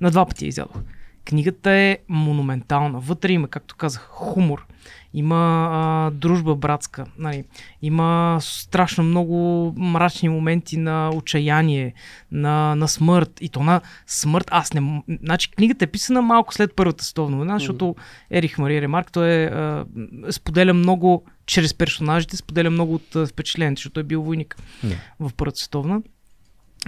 [0.00, 0.76] На два пъти я изядох.
[1.24, 3.00] Книгата е монументална.
[3.00, 4.66] Вътре има, както казах, хумор.
[5.16, 7.06] Има а, дружба братска.
[7.18, 7.44] Нали.
[7.82, 11.94] Има страшно много мрачни моменти на отчаяние,
[12.32, 13.30] на, на смърт.
[13.40, 14.48] И то на смърт.
[14.50, 15.02] Аз не.
[15.22, 17.96] Значи, книгата е писана малко след Първата световна война, защото
[18.30, 19.84] Ерих Мария Ремарк той е, а,
[20.30, 24.96] споделя много, чрез персонажите, споделя много от впечатлението, защото той е бил войник Да.
[25.20, 26.02] в Първата световна.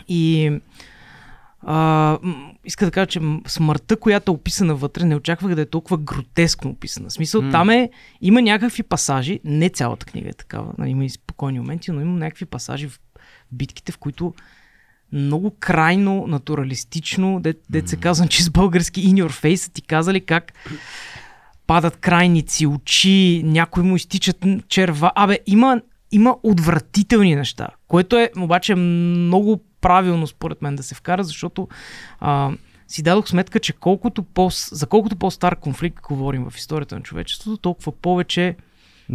[0.08, 0.52] И
[1.60, 2.18] а,
[2.64, 6.70] иска да кажа, че смъртта, която е описана вътре, не очаквах да е толкова гротескно
[6.70, 7.08] описана.
[7.08, 7.50] В смисъл, М.
[7.50, 7.90] там е,
[8.20, 12.18] има някакви пасажи, не цялата книга е такава, нали, има и спокойни моменти, но има
[12.18, 13.00] някакви пасажи в
[13.52, 14.34] битките, в които
[15.12, 19.82] много крайно натуралистично, де, де се казвам, че с български in your face са ти
[19.82, 20.52] казали как
[21.66, 25.12] падат крайници, очи, някой му изтичат черва.
[25.14, 25.80] Абе, има,
[26.12, 31.68] има отвратителни неща, което е обаче много правилно според мен да се вкара, защото
[32.20, 32.50] а,
[32.88, 37.56] си дадох сметка, че колкото по, за колкото по-стар конфликт говорим в историята на човечеството,
[37.56, 38.56] толкова повече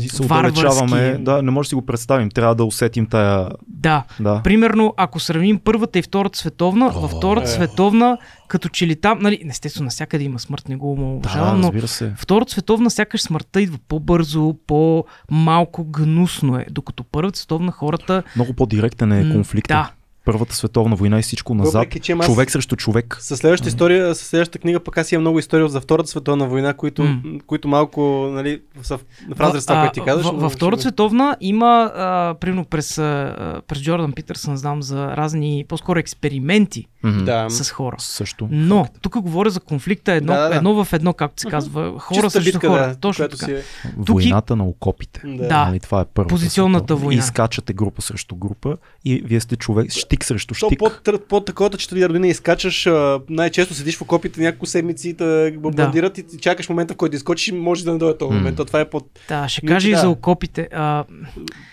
[0.01, 1.17] И се отдалечаваме.
[1.19, 2.29] Да, не може да си го представим.
[2.29, 3.49] Трябва да усетим тая...
[3.67, 4.03] Да.
[4.19, 4.41] Да.
[4.43, 7.51] Примерно, ако сравним Първата и Втората световна, във Втората е.
[7.51, 11.87] световна, като че ли там, нали, естествено, навсякъде има смърт, не го Да, уважавам, но
[11.87, 12.13] се.
[12.17, 18.23] Втората световна сякаш смъртта идва по-бързо, по-малко гнусно е, докато Първата световна хората...
[18.35, 19.73] Много по-директен е конфликта.
[19.73, 19.91] Да,
[20.25, 21.73] Първата световна война и всичко назад.
[21.73, 23.17] Въпреки, че аз- Човек срещу човек.
[23.19, 26.73] Със следващата история, със следващата книга пък аз имам много истории за Втората световна война,
[26.73, 27.21] които, М.
[27.47, 29.01] които малко нали, са в,
[29.35, 30.25] в разрез с това, което ти казваш.
[30.33, 33.35] Във Втората световна има, а, примерно през, а,
[33.67, 36.85] през Джордан Питърсън, знам за разни, по-скоро експерименти.
[37.05, 37.95] Да, с хора.
[37.99, 38.47] Също.
[38.51, 41.99] Но, тук говоря за конфликта едно, Да, да, едно в едно, както се казва.
[41.99, 42.87] Хора Чиста срещу битка, хора.
[42.87, 43.45] да, Точно така.
[43.45, 43.61] си е.
[43.97, 45.21] Войната на окопите.
[45.25, 45.65] Да.
[45.65, 47.19] Нали, това е първата Позиционната война.
[47.19, 50.79] И скачате група срещу група и вие сте човек, щик срещу То щик.
[50.79, 52.89] под, под таковата четвърта година изкачаш,
[53.29, 57.47] най-често седиш в окопите няколко седмици да бомбардират и ти чакаш момента, в който изкочиш
[57.47, 58.57] и може да не дойде този момент.
[58.57, 59.05] То това е под...
[59.29, 59.97] Да, ще кажа и да.
[59.97, 60.69] за окопите.
[60.71, 61.03] А,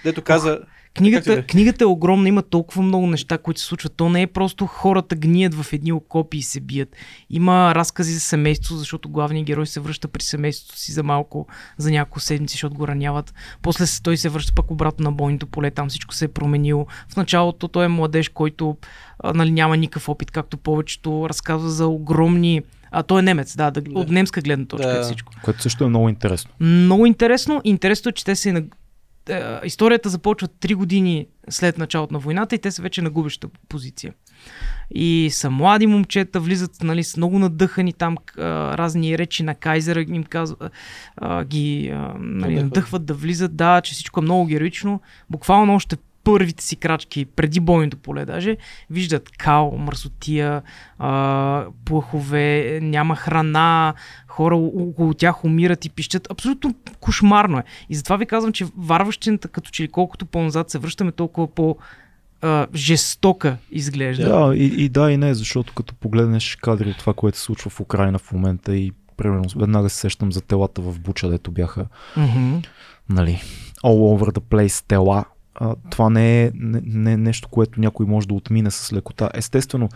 [0.05, 0.59] Дето каза...
[0.59, 3.93] Как Книгата, ти книгата е огромна, има толкова много неща, които се случват.
[3.97, 6.97] То не е просто хората гният в едни окопи и се бият.
[7.31, 11.47] Има разкази за семейство, защото главният герой се връща при семейството си за малко,
[11.79, 13.35] за няколко седмици, защото го раняват.
[13.63, 16.87] После той се връща пак обратно на бойното поле, там всичко се е променило.
[17.09, 18.77] В началото той е младеж, който
[19.35, 22.63] нали, няма никакъв опит, както повечето разказва за огромни...
[22.93, 23.99] А той е немец, да, да, Да.
[23.99, 24.99] от немска гледна точка Да.
[24.99, 25.33] е всичко.
[25.43, 26.51] Което също е много интересно.
[26.61, 27.61] Много интересно.
[27.65, 28.63] Интересно е, че те са и на...
[29.31, 33.49] е, Историята започва 3 години след началото на войната и те са вече на губеща
[33.69, 34.13] позиция.
[34.91, 38.43] И са млади момчета, влизат нали, с много надъхани там а,
[38.79, 40.71] разни речи на Кайзера, им казва,
[41.17, 42.65] а, ги а, нали, Надъхват.
[42.65, 45.01] надъхват да влизат, да, че всичко е много героично.
[45.31, 45.97] Буквално още
[46.33, 48.57] първите си крачки, преди бойното поле даже,
[48.91, 50.63] виждат кал, мърсотия,
[50.99, 53.95] а, плъхове, няма храна,
[54.29, 56.31] хора около тях умират и пищат.
[56.31, 57.65] Абсолютно кошмарно е.
[57.89, 61.77] И затова ви казвам, че варващината, като че ли колкото по-назад се връщаме, толкова по-
[62.43, 64.25] а, жестока изглежда.
[64.29, 67.71] Да, и, и да и не, защото като погледнеш кадри от това, което се случва
[67.71, 71.87] в Украина в момента и примерно веднага се сещам за телата в Буча, дето бяха
[72.17, 72.57] Мгм.
[73.09, 73.43] нали,
[73.85, 75.25] all over the place тела.
[75.61, 79.31] А, това не е, не, не е нещо, което някой може да отмине с лекота.
[79.35, 79.89] Естествено,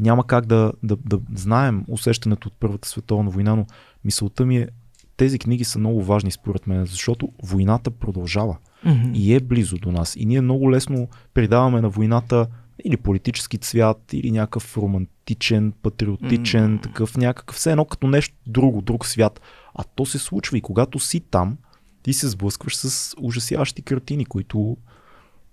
[0.00, 3.66] няма как да, да, да знаем усещането от Първата световна война, но
[4.04, 4.68] мисълта ми е,
[5.16, 9.10] тези книги са много важни според мен, защото войната продължава Мгм.
[9.14, 10.16] и е близо до нас.
[10.16, 12.46] И ние много лесно придаваме на войната
[12.84, 16.80] или политически цвят, или някакъв романтичен, патриотичен, М.
[16.80, 19.40] такъв някакъв, все едно като нещо друго, друг свят.
[19.74, 21.56] А то се случва и когато си там,
[22.02, 24.76] ти се сблъскваш с ужасяващи картини, които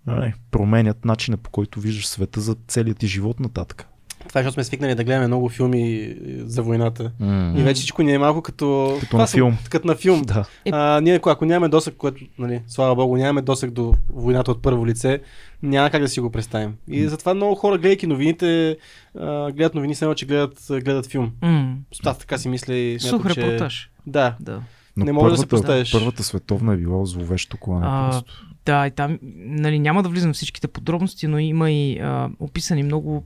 [0.07, 3.87] нали, променят начина по който виждаш света за целият ти живот нататък.
[4.29, 7.11] Това е, защото сме свикнали да гледаме много филми за войната.
[7.21, 7.59] Mm.
[7.59, 8.97] И вече всичко ни е малко като...
[8.99, 9.57] Като на филм.
[9.69, 10.21] Като на филм.
[10.21, 10.45] Да.
[10.65, 14.51] Е- А, ние, ако- ако нямаме досък, което, нали, слава богу, нямаме досък до войната
[14.51, 15.19] от първо лице,
[15.63, 16.75] няма как да си го представим.
[16.87, 18.77] И затова много хора, гледайки новините,
[19.19, 21.31] а, гледат новини, само че гледат, гледат филм.
[21.41, 21.75] М.
[22.05, 23.41] Аз така си мисля и смятам, Сух че...
[23.41, 23.89] репортаж.
[24.07, 24.35] Да.
[24.39, 24.61] Да.
[24.97, 25.91] Но Не може да се първата, представиш.
[25.91, 27.85] първата световна е била зловещо клане.
[27.89, 28.47] А, просто.
[28.65, 32.83] Да, и там нали, няма да влизам в всичките подробности, но има и а, описани
[32.83, 33.23] много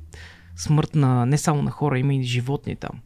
[0.56, 3.00] смърт на не само на хора, има и животни там.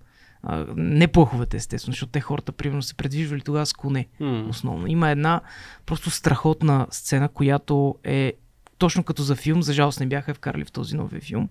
[0.43, 4.07] А, не плъховете, естествено, защото те хората, примерно, се предвижвали тогава с коне.
[4.19, 4.45] М.
[4.49, 4.87] Основно.
[4.87, 5.41] Има една
[5.85, 8.33] просто страхотна сцена, която е
[8.77, 11.49] точно като за филм, за жалост не бяха вкарали в този новия филм,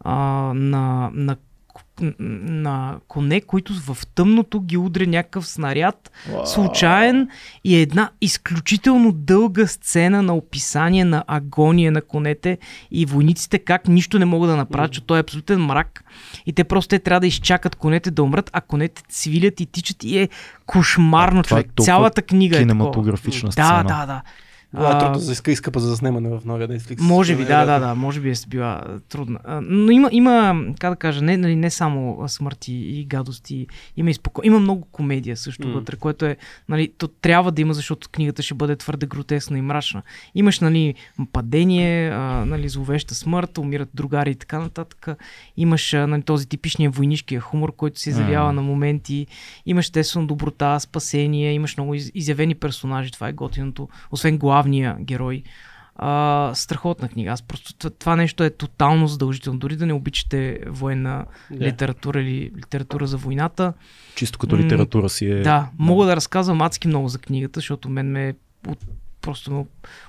[0.00, 0.14] а,
[0.54, 1.36] на, на,
[2.20, 6.10] на коне, които в тъмното ги удря някакъв снаряд,
[6.44, 7.28] случайен
[7.64, 12.58] и е една изключително дълга сцена на описание на агония на конете
[12.90, 16.04] и войниците как нищо не могат да направят, защото той е абсолютен мрак
[16.46, 20.04] и те просто те трябва да изчакат конете да умрат, а конете свилят и тичат
[20.04, 20.28] и е
[20.66, 21.66] кошмарно е човек.
[21.66, 22.74] толкова Цялата книга е такова.
[22.74, 23.84] Кинематографична Да, сцена.
[23.84, 24.22] да, да.
[24.74, 27.00] Това е А, трудно за иска, изкъпа за заснемане в новия Netflix.
[27.00, 27.86] може би, да, да, Невероятно.
[27.86, 29.38] да, може би е била трудна.
[29.62, 30.34] Но има, има
[30.78, 34.40] как да кажа, не, нали, не само смърти и гадости, има и споко...
[34.44, 35.74] Има много комедия също М.
[35.74, 36.36] вътре, което е,
[36.68, 40.02] нали, то трябва да има, защото книгата ще бъде твърде гротесна и мрачна.
[40.34, 40.94] Имаш, нали,
[41.32, 42.10] падение,
[42.46, 45.08] нали, зловеща смърт, умират другари и така нататък.
[45.56, 48.52] Имаш, нали, този типичния войнишкия хумор, който се изявява М.
[48.52, 49.26] на моменти.
[49.66, 53.88] Имаш естествено доброта, спасение, имаш много из- изявени персонажи, това е готиното.
[54.10, 55.42] Освен главния герой.
[56.00, 57.30] А, страхотна книга.
[57.30, 59.58] Аз просто това нещо е тотално задължително.
[59.58, 61.64] Дори да не обичате военна Да.
[61.66, 63.72] литература или литература за войната.
[64.14, 65.40] Чисто като литература си е...
[65.42, 68.34] Да, мога да разказвам адски много за книгата, защото мен ме
[68.68, 68.78] от,
[69.20, 69.64] просто ме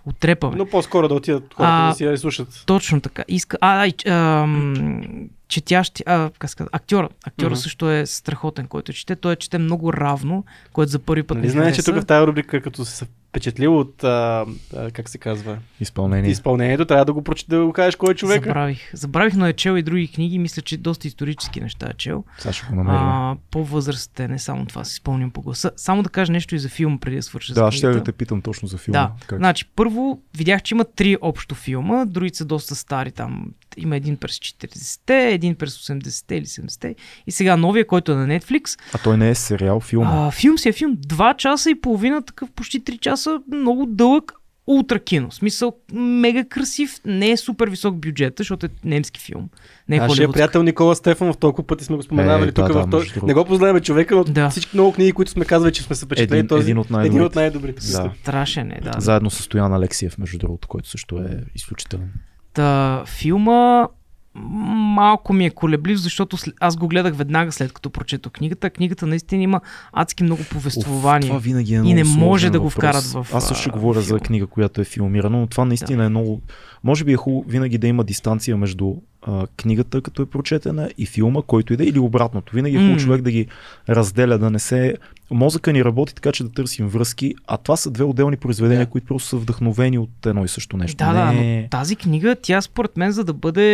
[0.06, 0.50] отрепа.
[0.50, 0.56] бе.
[0.58, 2.64] Но по-скоро да отидат хората А, да си я слушат.
[2.66, 3.24] Точно така.
[3.28, 3.58] Иска...
[3.62, 7.10] А, а, и, ам, четящи, а, как се казва, актьора.
[7.26, 7.58] Актьора Мгм.
[7.60, 9.16] също е страхотен, който чете.
[9.16, 12.28] Той чете много равно, което за първи път Нали ми знаеш, че тук в тази
[12.28, 16.32] рубрика, като се впечатлил от, а, а, как се казва, Изпълнение.
[16.32, 17.44] изпълнението, трябва да го, проч...
[17.44, 18.46] да го кажеш кой е човека.
[18.50, 18.96] Забравих.
[18.96, 20.40] Забравих, но е чел и други книги.
[20.40, 22.24] Мисля, че доста исторически неща е чел.
[22.38, 23.00] Сега ще го намерим.
[23.00, 25.72] А, по-възрастен, не само това си спомням по гласа.
[25.76, 28.42] Само да кажа нещо и за филм, преди да свърша да, ще да те питам
[28.42, 29.00] точно за филма.
[29.00, 29.40] Да, Как?
[29.40, 33.46] значи първо видях, че има три общо филма, другите са доста стари там.
[33.80, 36.96] Има един през 40-те, един през 80-те или 70-те
[37.28, 38.80] и сега новия, който е на Netflix.
[38.94, 40.04] А той не е сериал, филм.
[40.08, 44.34] А, филм си е филм, два часа и половина, такъв почти 3 часа, много дълъг,
[44.68, 45.32] ултра кино.
[45.32, 49.50] Смисъл, мега красив, не е супер висок бюджет, защото е немски филм.
[49.90, 52.86] Не е Нашия приятел Никола Стефанов толкова пъти сме го споменавали Е, тук да, в
[52.86, 53.12] да, този...
[53.24, 54.50] Не го познаваме човека, но Да.
[54.50, 56.62] всички много книги, които сме казвали, че сме се впечатлили Един- този.
[56.64, 57.26] един от един най-добрите.
[57.26, 57.92] от най-добрите.
[57.92, 58.12] Да.
[58.22, 58.92] Страшен е, да.
[58.98, 62.10] Заедно с Стоян Алексиев, между другото, който също е изключителен.
[62.54, 63.88] Та, филма
[64.34, 68.70] малко ми е колеблив, защото аз го гледах веднага след като прочетох книгата.
[68.70, 69.62] Книгата наистина има
[69.94, 71.28] адски много повествование.
[71.28, 72.74] това винаги е И много не сложен може да го въпрос.
[72.74, 74.20] вкарат в, Аз също ще говоря за филма.
[74.20, 76.42] книга, която е филмирана, но това наистина е много...
[76.84, 78.96] Може би е хубаво винаги да има дистанция между
[79.32, 82.56] а, книгата, като е прочетена, и филма, който иде, или обратното.
[82.56, 82.98] Винаги е М.
[82.98, 83.48] човек да ги
[83.90, 84.96] разделя, да не се...
[85.32, 88.92] Мозъка ни работи така, че да търсим връзки, а това са две отделни произведения, Да.
[88.92, 90.98] които просто са вдъхновени от едно и също нещо.
[90.98, 91.62] Да, да, не...
[91.64, 93.68] но тази книга, тя според мен, за да бъде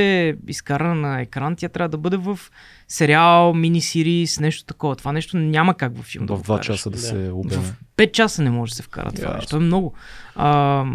[0.48, 2.40] изкарана на екран, тя трябва да бъде в
[2.88, 4.96] сериал, мини-сирис, нещо такова.
[4.96, 6.66] Това нещо няма как във филм да в два вкараш.
[6.68, 7.02] часа да, Да.
[7.02, 7.62] се обеме.
[7.62, 9.38] В 5 часа не може да се вкара това Ясно.
[9.38, 9.56] нещо.
[9.56, 9.94] е много.
[10.36, 10.86] А,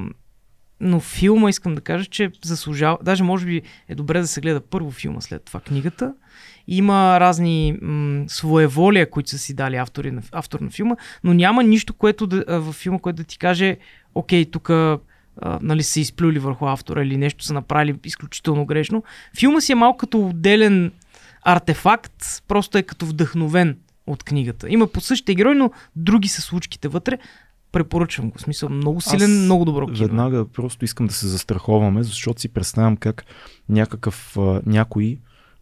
[0.81, 2.99] но филма искам да кажа, че заслужава.
[3.03, 6.15] Даже може би е добре да се гледа първо филма, след това книгата.
[6.69, 11.63] Има разни м- своеволия, които са си дали автори на, автор на филма, но няма
[11.63, 13.77] нищо, което да, във филма, което да ти каже,
[14.15, 14.71] окей, тук
[15.61, 19.03] нали, са изплюли върху автора или нещо са направили изключително грешно.
[19.39, 20.93] Филма си е малко като отделен
[21.43, 24.67] артефакт, просто е като вдъхновен от книгата.
[24.71, 27.19] Има по същите герои, но други са случките вътре.
[27.73, 28.39] Препоръчвам го.
[28.39, 29.99] В смисъл, много силен, Аз много добро кино.
[29.99, 33.25] Веднага просто искам да се застраховаме, защото си представям как
[33.69, 35.19] някакъв а, някой,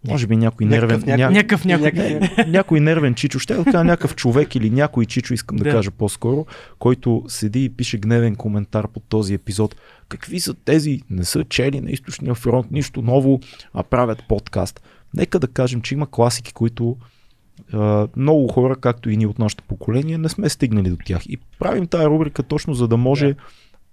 [0.08, 1.24] може би някой Някакъв нервен, някой.
[1.24, 1.30] ня...
[1.30, 1.92] Някакъв някой.
[1.92, 5.70] Някакъв- някой нервен чичо, ще да кажа някакъв човек или някой чичо, искам да, Да.
[5.70, 6.46] кажа по-скоро,
[6.78, 9.76] който седи и пише гневен коментар под този епизод.
[10.08, 11.00] Какви са тези?
[11.10, 13.40] Не са чели на източния фронт, нищо ново,
[13.74, 14.80] а правят подкаст.
[15.14, 16.96] Нека да кажем, че има класики, които
[18.16, 21.26] много хора, както и ние от нашето поколение, не сме стигнали до тях.
[21.26, 23.34] И правим тая рубрика точно за да може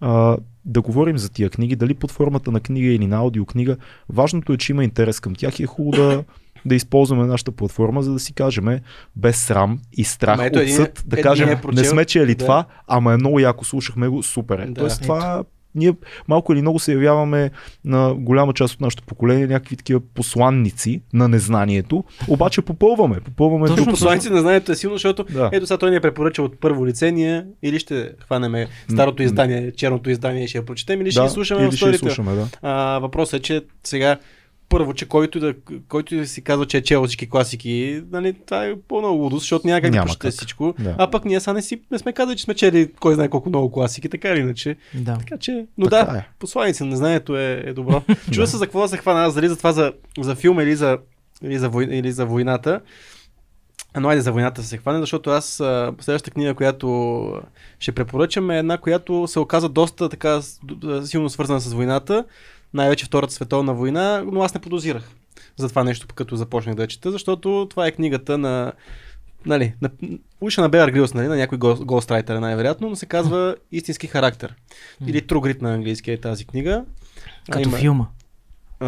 [0.01, 3.77] а, да говорим за тия книги, дали под формата на книга или на аудиокнига.
[4.09, 6.23] Важното е, че има интерес към тях и е хубаво да,
[6.65, 8.79] да използваме нашата платформа, за да си кажем
[9.15, 11.85] без срам и страх Ама ето от един- съд, да един кажем, е прочел- не
[11.85, 12.37] сме чели да.
[12.37, 14.65] това, ама е много яко, слушахме го, супер е.
[14.65, 14.73] Да.
[14.73, 15.03] Тоест Ето.
[15.03, 15.43] това
[15.75, 15.93] ние
[16.27, 17.51] малко или много се явяваме
[17.85, 23.19] на голяма част от нашето поколение някакви такива посланници на незнанието, обаче попълваме.
[23.19, 23.93] попълваме Точно тук.
[23.93, 25.49] Посланици на знанието е силно, защото Да.
[25.53, 29.71] ето сега той ни е препоръчал от първо лице, ние или ще хванеме старото издание,
[29.71, 31.97] черното издание и ще я прочетем, или ще да, я слушаме или в сторите.
[31.97, 32.47] слушаме, да.
[32.61, 34.17] А, въпросът е, че сега
[34.69, 35.53] първо, че който, и да,
[35.89, 39.67] който да си казва, че е чел всички класики, нали, това е пълна лудост, защото
[39.67, 40.33] няма как да Няма прочете как.
[40.33, 40.73] всичко.
[40.79, 40.95] Да.
[40.97, 43.49] А пък ние сега не, си, не сме казали, че сме чели кой знае колко
[43.49, 44.75] много класики, така или иначе.
[44.93, 45.17] Да.
[45.17, 46.27] Така че, но Така да, е.
[46.39, 48.01] посланици на знанието е, е добро.
[48.31, 50.75] Чуда се за какво да се хвана, аз дали за това за, за филм или
[50.75, 50.97] за,
[51.43, 52.81] или, за вой, или за войната.
[53.99, 55.45] Но айде за войната да се хване, защото аз
[56.01, 57.41] следващата книга, която
[57.79, 60.41] ще препоръчам е една, която се оказа доста така
[61.03, 62.25] силно свързана с войната,
[62.75, 65.09] най-вече Втората световна война, но аз не подозирах
[65.57, 68.71] за това нещо, като започнах да чета, защото това е книгата на
[69.45, 69.89] нали, на,
[70.41, 74.55] уша на Беар Грилс, нали, на някой гол- голстрайтер най-вероятно, но се казва Истински характер.
[75.07, 76.85] Или True Grit на английски е тази книга.
[77.49, 78.05] А, Като има- филма.
[78.79, 78.85] А,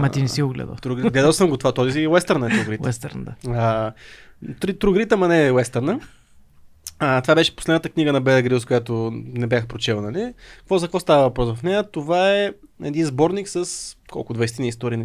[0.00, 0.74] Ма ти не си го гледал.
[0.74, 1.10] True.
[1.10, 2.86] Гледал съм го това, този е уестърн е True Grit.
[2.86, 3.34] Уестърн, да.
[3.50, 3.92] А,
[4.54, 6.00] True Grit, ама не е уестърна.
[6.98, 10.34] А, това беше последната книга на Беда Грилс, която не бях прочел, нали?
[10.58, 11.90] Какво за какво става въпрос в нея?
[11.90, 12.52] Това е
[12.82, 13.66] един сборник с
[14.06, 15.04] колко 20 истории,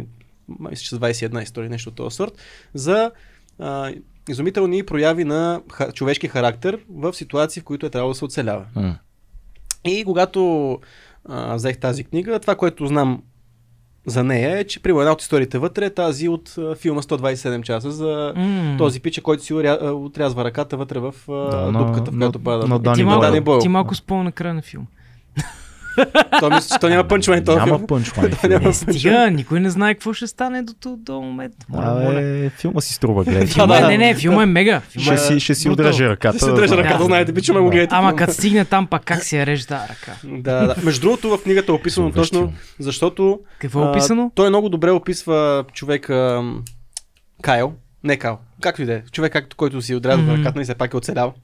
[0.60, 2.32] мисля, че с 21 истории, нещо от този сорт,
[2.74, 3.10] за
[3.58, 3.92] а,
[4.28, 8.64] изумителни прояви на ха- човешки характер в ситуации, в които е трябвало да се оцелява.
[8.76, 8.96] М.
[9.84, 10.78] И когато
[11.24, 13.22] а, взех тази книга, това, което знам
[14.06, 17.62] за нея е, че при една от историите вътре е тази от а, филма 127
[17.62, 18.74] часа за М.
[18.78, 22.14] този пича, който си уря, а, отрязва ръката вътре в а, Да, на- дупката, в
[22.14, 22.66] на- която пада.
[22.66, 23.20] на Ти Дани малко.
[23.20, 23.58] Дани Бойл.
[23.58, 24.86] ти малко спомня на края на филм.
[26.40, 28.30] То мисля, че то няма пънчлайн този Няма пънчлайн.
[28.30, 28.54] Да, филма.
[28.54, 31.54] няма Е, стига, никой не знае какво ще стане до, до, до момент.
[31.68, 32.08] Моля, моля.
[32.10, 33.46] Абе, филма си струва, гледай.
[33.46, 34.80] Филма, да, е- не, не, филма е мега.
[34.80, 36.38] Филма Ще е- си, ще си отрежа ръката.
[36.38, 36.78] Ще се дрежа да.
[36.78, 37.04] ръката, Да.
[37.04, 37.70] знаете, обичаме го Да.
[37.70, 37.94] гледайте.
[37.94, 40.12] Ама като стигне там, пак как се я реже тази ръка.
[40.24, 40.74] Да, да.
[40.84, 44.32] Между другото, в книгата е описано точно, защото Какво е описано?
[44.34, 46.42] Той много добре описва човека
[47.42, 47.72] Кайл.
[48.04, 48.38] Не Кайл.
[48.60, 49.02] Както и да е.
[49.12, 50.32] Човек, който си отрязва Мгм.
[50.32, 51.34] ръката и все пак е оцелял.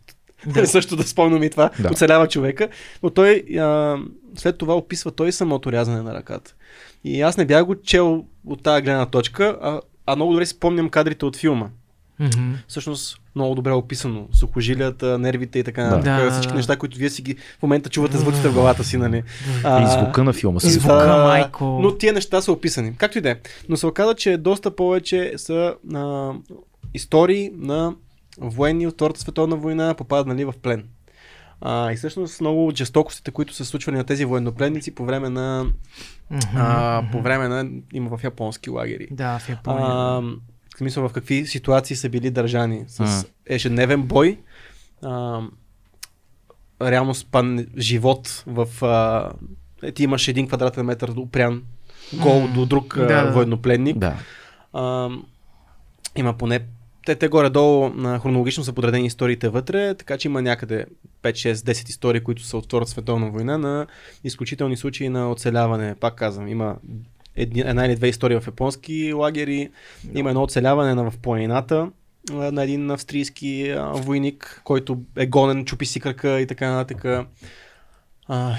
[0.47, 0.67] Да.
[0.67, 1.71] Също да спомням и това.
[1.81, 1.89] Да.
[1.93, 2.69] Оцелява човека.
[3.03, 3.97] Но той а,
[4.37, 6.55] след това описва той самото рязане на ръката.
[7.05, 10.55] И аз не бях го чел от тази гледна точка, а, а много добре си
[10.55, 11.69] спомням кадрите от филма.
[12.21, 12.55] Мгм.
[12.69, 14.29] Всъщност много добре описано.
[14.33, 16.05] Сухожилията, нервите и така нататък.
[16.05, 18.97] Да, Всички да, неща, които вие си ги в момента чувате звуците в главата си,
[18.97, 19.23] нали?
[19.59, 20.71] И звука на филма си.
[20.71, 21.65] звука, Да, майко.
[21.83, 22.95] Но тия неща са описани.
[22.97, 23.37] Както и да е.
[23.69, 26.33] Но се оказа, че доста повече са а,
[26.95, 27.95] истории на
[28.41, 30.89] военни от Втората световна война попадат нали, в плен.
[31.61, 35.67] А, и всъщност много от жестокостите, които са случвали на тези военнопленници по време на,
[36.31, 36.41] Мгм.
[36.57, 39.09] а, по време на има в японски лагери.
[39.11, 39.87] Да, в Япония.
[39.87, 40.21] А,
[40.75, 43.25] в смисъл в какви ситуации са били държани с М.
[43.47, 44.39] ежедневен бой.
[45.03, 45.41] А,
[46.83, 48.85] реално спан живот в...
[48.85, 49.31] А,
[49.83, 51.63] е, ти имаш един квадратен метър опрян
[52.23, 52.55] гол М.
[52.55, 53.31] до друг да.
[53.31, 53.99] военнопленник.
[53.99, 54.17] Да.
[54.73, 55.09] А,
[56.17, 56.61] има поне
[57.09, 57.91] те, те горе-долу
[58.21, 60.87] хронологично са подредени историите вътре, така че има някъде
[61.23, 63.87] 5, 6, 10 истории, които са от Втората световна война на
[64.25, 65.95] изключителни случаи на оцеляване.
[66.01, 66.77] Пак казвам, има
[67.37, 69.71] една или две истории в японски лагери,
[70.15, 71.91] има едно оцеляване на, в планината
[72.31, 77.29] на един австрийски войник, който е гонен, чупи си кръка и така нататък.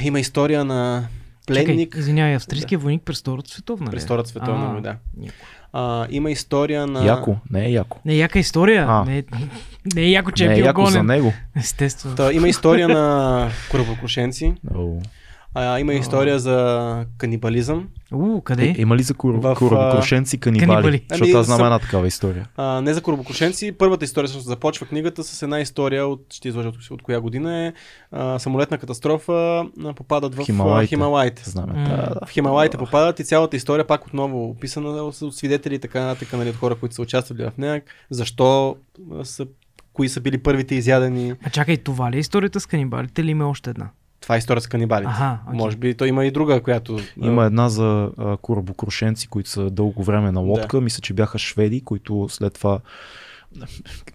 [0.02, 1.08] Има история на
[1.48, 3.88] пленник Чакай, извинявай, австрийския войник през Втората световна.
[3.88, 3.92] ли?
[3.92, 4.82] през Втората световна А.
[4.82, 4.96] Да.
[5.22, 5.36] яко.
[5.74, 7.06] А, има история на...
[7.06, 7.98] Яко, не е яко.
[8.06, 8.86] Не, яка история.
[8.90, 9.06] А.
[9.06, 9.24] Не,
[9.96, 11.06] не е яко, че не е е бил яко за гонен.
[11.06, 11.34] него.
[11.58, 12.16] Естествено.
[12.16, 15.02] Та, има история на кръвокрушенци, О.
[15.56, 17.88] а, има история за канибализъм.
[18.14, 18.66] У, къде?
[18.66, 19.34] Е, има ли за кур...
[19.34, 20.68] В, корабокрушенци канибали?
[20.68, 21.06] канибали.
[21.10, 22.48] Защото Ами, аз знам съм- една такава история.
[22.58, 23.72] А, не за корабокрушенци.
[23.72, 27.66] Първата история всъщност започва книгата с една история от, ще изложа от, от коя година
[27.66, 27.74] е,
[28.12, 30.46] а, самолетна катастрофа, а, попадат в.
[30.46, 30.90] Хималайте.
[30.90, 31.50] Хималайте.
[31.50, 31.74] Знаме.
[31.74, 31.84] М.
[31.90, 32.26] Да, да.
[32.26, 36.50] В Хималайте попадат и цялата история пак отново описана от свидетели и така нататък, нали,
[36.50, 37.82] от хора, които са участвали в нея.
[38.10, 38.76] Защо
[39.24, 39.48] са,
[39.94, 41.34] кои са били първите изядени.
[41.44, 43.90] А чакай, това ли е историята с канибалите или има още една?
[44.30, 45.10] Това е история с канибалите.
[45.12, 45.58] Аха, окей.
[45.58, 47.00] Може би то има и друга, която...
[47.22, 50.82] Има една за а, корабокрушенци, които са дълго време на лодка.
[50.82, 52.80] Мисля, че бяха шведи, които след това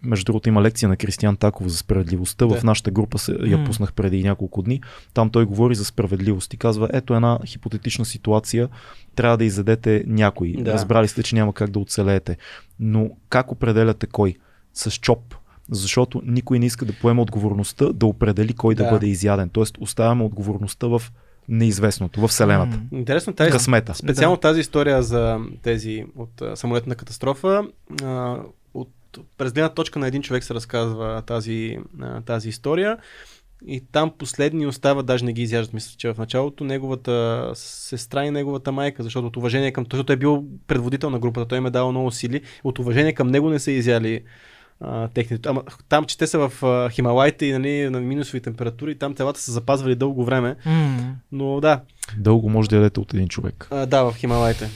[0.02, 2.46] между другото има лекция на Кристиян Таков за справедливостта.
[2.46, 2.54] Да.
[2.54, 4.80] В нашата група се, я пуснах преди няколко дни.
[5.14, 8.68] Там той говори за справедливост и казва, ето една хипотетична ситуация,
[9.14, 10.52] трябва да изядете някой.
[10.52, 10.62] Да.
[10.62, 10.72] Да.
[10.72, 12.36] Разбрали сте, че няма как да оцелеете.
[12.80, 14.34] Но как определяте кой?
[14.74, 15.34] С чоп.
[15.70, 18.88] Защото никой не иска да поема отговорността да определи кой да, Да.
[18.88, 19.48] да бъде изяден.
[19.48, 21.02] Тоест оставяме отговорността в
[21.48, 22.80] неизвестното, в Вселената.
[22.92, 23.94] Интересно тази Късмета.
[23.94, 27.62] Специално тази история за тези от самолетна катастрофа,
[28.02, 28.36] а,
[28.74, 28.90] от,
[29.38, 32.98] през гледна точка на един човек се разказва тази, а, тази история.
[33.66, 38.30] И там последни остава, даже не ги изяждат, мисля, че в началото, неговата сестра и
[38.30, 41.66] неговата майка, защото от уважение към защото той е бил предводител на групата, той им
[41.66, 44.22] е дал много сили, от уважение към него не са изяли
[44.80, 45.48] а, техните.
[45.48, 49.40] Ама, там, че те са в а, Хималайте и нали, на минусови температури, там телата
[49.40, 51.14] са запазвали дълго време, М.
[51.32, 51.80] но да,
[52.18, 53.68] Дълго може да ядете от един човек.
[53.70, 54.68] а, да, в Хималайте.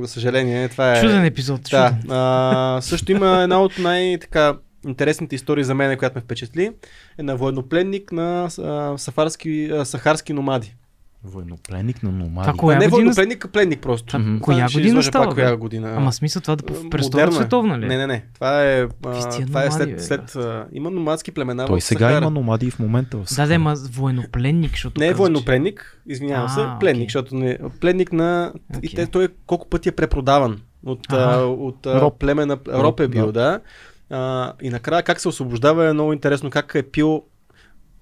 [0.00, 1.00] За съжаление, това е...
[1.00, 1.60] Чуден епизод.
[1.70, 1.88] Да.
[1.90, 2.10] Чуден.
[2.16, 4.54] А, също има една от най-така
[4.86, 6.70] интересните истории за мен, която ме впечатли,
[7.18, 10.74] е на военнопленник на а, сафарски, а, сахарски номади.
[11.24, 12.46] Военнопленник на номади.
[12.46, 14.16] Това Коя а не година военнопленник, а пленник просто.
[14.16, 14.38] А, Мгм.
[14.38, 15.24] коя ще година става?
[15.24, 15.94] пак коя година.
[15.96, 16.64] Ама смисъл това да
[17.00, 17.32] Втората е.
[17.32, 17.86] световна ли?
[17.86, 18.24] Не, не, не.
[18.34, 18.88] Това е, а,
[19.46, 22.18] това е номади, бе, след, след а, има номадски племена Той в сега Сахара.
[22.18, 23.48] има номади в момента в Да, Сахара.
[23.48, 27.06] да, ма военнопленник, защото Не е военнопленник, извинявам се, А, пленник, окей.
[27.06, 28.52] защото не, пленник на...
[28.72, 28.90] И Окей.
[28.90, 32.18] те, той е колко пъти е препродаван от, а, от а, Роб.
[32.18, 33.32] племе на Роб е бил, да.
[33.32, 33.60] да.
[34.10, 37.22] А, и накрая как се освобождава е много интересно, как е пил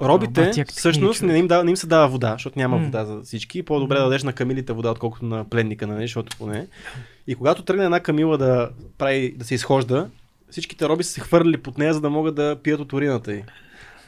[0.02, 2.84] Робите, бати, як всъщност не им, дава, не им се дава вода, защото няма М.
[2.84, 3.62] вода за всички.
[3.62, 6.66] По-добре да дадеш на камилите вода, отколкото на пленника, нали, защото поне.
[7.26, 10.08] И когато тръгне една камила да, прави, да се изхожда,
[10.50, 13.42] всичките роби са се хвърли под нея, за да могат да пият от урината й.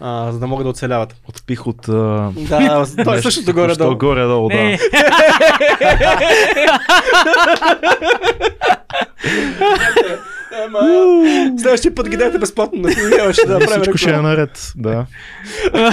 [0.00, 1.16] А, за да могат да оцеляват.
[1.28, 1.88] Отпих от...
[1.88, 2.32] А...
[2.36, 3.96] Да, той е същото горе-долу.
[3.96, 4.54] Горе-долу, да.
[10.64, 10.80] Ема,
[11.58, 14.72] следващия път ги дайте безплатно на филма, ще да И направим всичко ще е наред.
[14.76, 15.06] Да.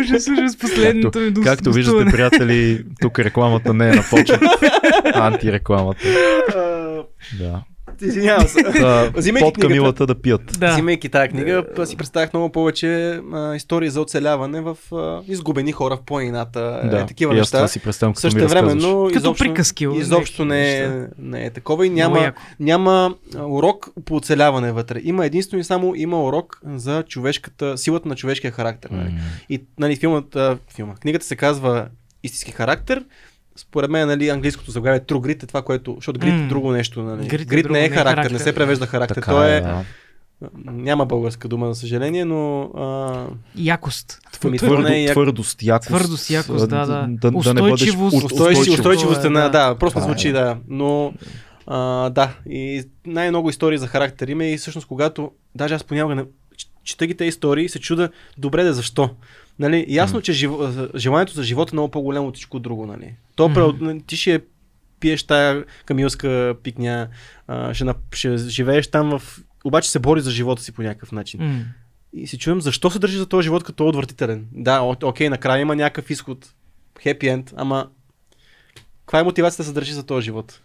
[0.00, 4.40] ужас, ужас, последното ми Както, до както виждате, приятели, тук рекламата не е на почет.
[5.14, 6.00] Антирекламата.
[7.38, 7.62] Да.
[8.02, 8.62] Извинявам се.
[8.62, 10.58] Да, Взимайки под камилата да пият.
[10.58, 10.72] Да.
[10.72, 15.72] Взимайки тази книга, аз си представях много повече а, истории за оцеляване в а, изгубени
[15.72, 17.58] хора в планината, Да, е, такива и аз неща.
[17.58, 18.62] това си представям, ми Също разказваш.
[18.62, 24.16] времено Като изобщо, приказки, изобщо не е, не е такова и няма, няма урок по
[24.16, 25.00] оцеляване вътре.
[25.04, 28.90] Има единствено и само има урок за човешката, силата на човешкия характер.
[28.92, 29.08] Нали?
[29.08, 29.18] М.
[29.48, 31.86] И нали, филмът, а, филма, книгата се казва
[32.22, 33.04] истински характер.
[33.56, 36.44] Според мен, нали, английското заглавие True Grit е това, което, защото Grit М.
[36.44, 37.02] е друго нещо.
[37.02, 37.22] Нали.
[37.22, 38.30] Grit е Grit друго, не е не е характер, характер.
[38.30, 39.14] не се превежда характер.
[39.14, 39.84] Така То е, е, да.
[40.64, 43.26] няма българска дума, за съжаление, но а,
[43.56, 44.20] Якост.
[44.44, 45.88] Ами, Твърдо, е твърдост, якост.
[45.88, 47.06] Твърдост, якост, да, да.
[47.08, 48.16] да, да не бъдеш Устойчивост.
[48.16, 48.74] уст- Устойчив, устойчиво.
[48.74, 49.48] устойчивост е на, Да.
[49.68, 50.56] да, просто Това е, звучи, да.
[50.68, 51.12] Но,
[51.66, 56.24] а, да, и най-много истории за характер има и всъщност когато, даже аз понякога не,
[56.84, 59.10] чета ги тези истории и се чуда, добре да защо.
[59.58, 60.50] Нали, ясно, че жив,
[60.96, 62.86] желанието за живота е много по-голямо от всичко друго.
[62.86, 63.14] Нали.
[63.36, 63.60] То, Мгм.
[63.60, 64.40] mm ти ще
[65.00, 67.08] пиеш тая камилска пикня,
[67.46, 69.40] а, ще, нап- ще живееш там в...
[69.64, 71.66] Обаче се бори за живота си по някакъв начин.
[72.12, 74.46] И си чуем защо се държи за този живот като е отвратителен.
[74.52, 76.52] Да, о- окей, накрая има някакъв изход.
[77.02, 77.88] Хепи енд, ама
[79.00, 80.60] каква е мотивацията да се държи за този живот?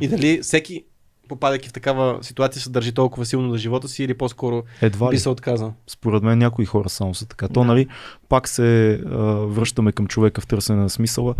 [0.00, 0.84] И дали всеки,
[1.28, 5.14] попадайки в такава ситуация, се държи толкова силно за живота си или по-скоро Едва би
[5.16, 5.20] ли.
[5.20, 5.74] се отказал?
[5.86, 7.48] Според мен някои хора само са така.
[7.48, 7.64] То, Да.
[7.66, 7.86] нали,
[8.28, 9.16] пак се а,
[9.46, 11.34] връщаме към човека в търсене на смисъла.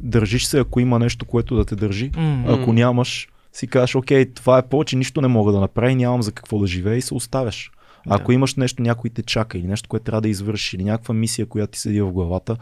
[0.00, 2.10] Държиш се, ако има нещо, което да те държи.
[2.16, 2.44] М.
[2.48, 6.32] Ако нямаш, си кажеш, окей, това е повече, нищо не мога да направя, нямам за
[6.32, 7.70] какво да живея и се оставяш.
[8.06, 8.14] Да.
[8.14, 11.46] Ако имаш нещо, някой те чака или нещо, което трябва да извършиш, или някаква мисия,
[11.46, 12.56] която ти седи в главата,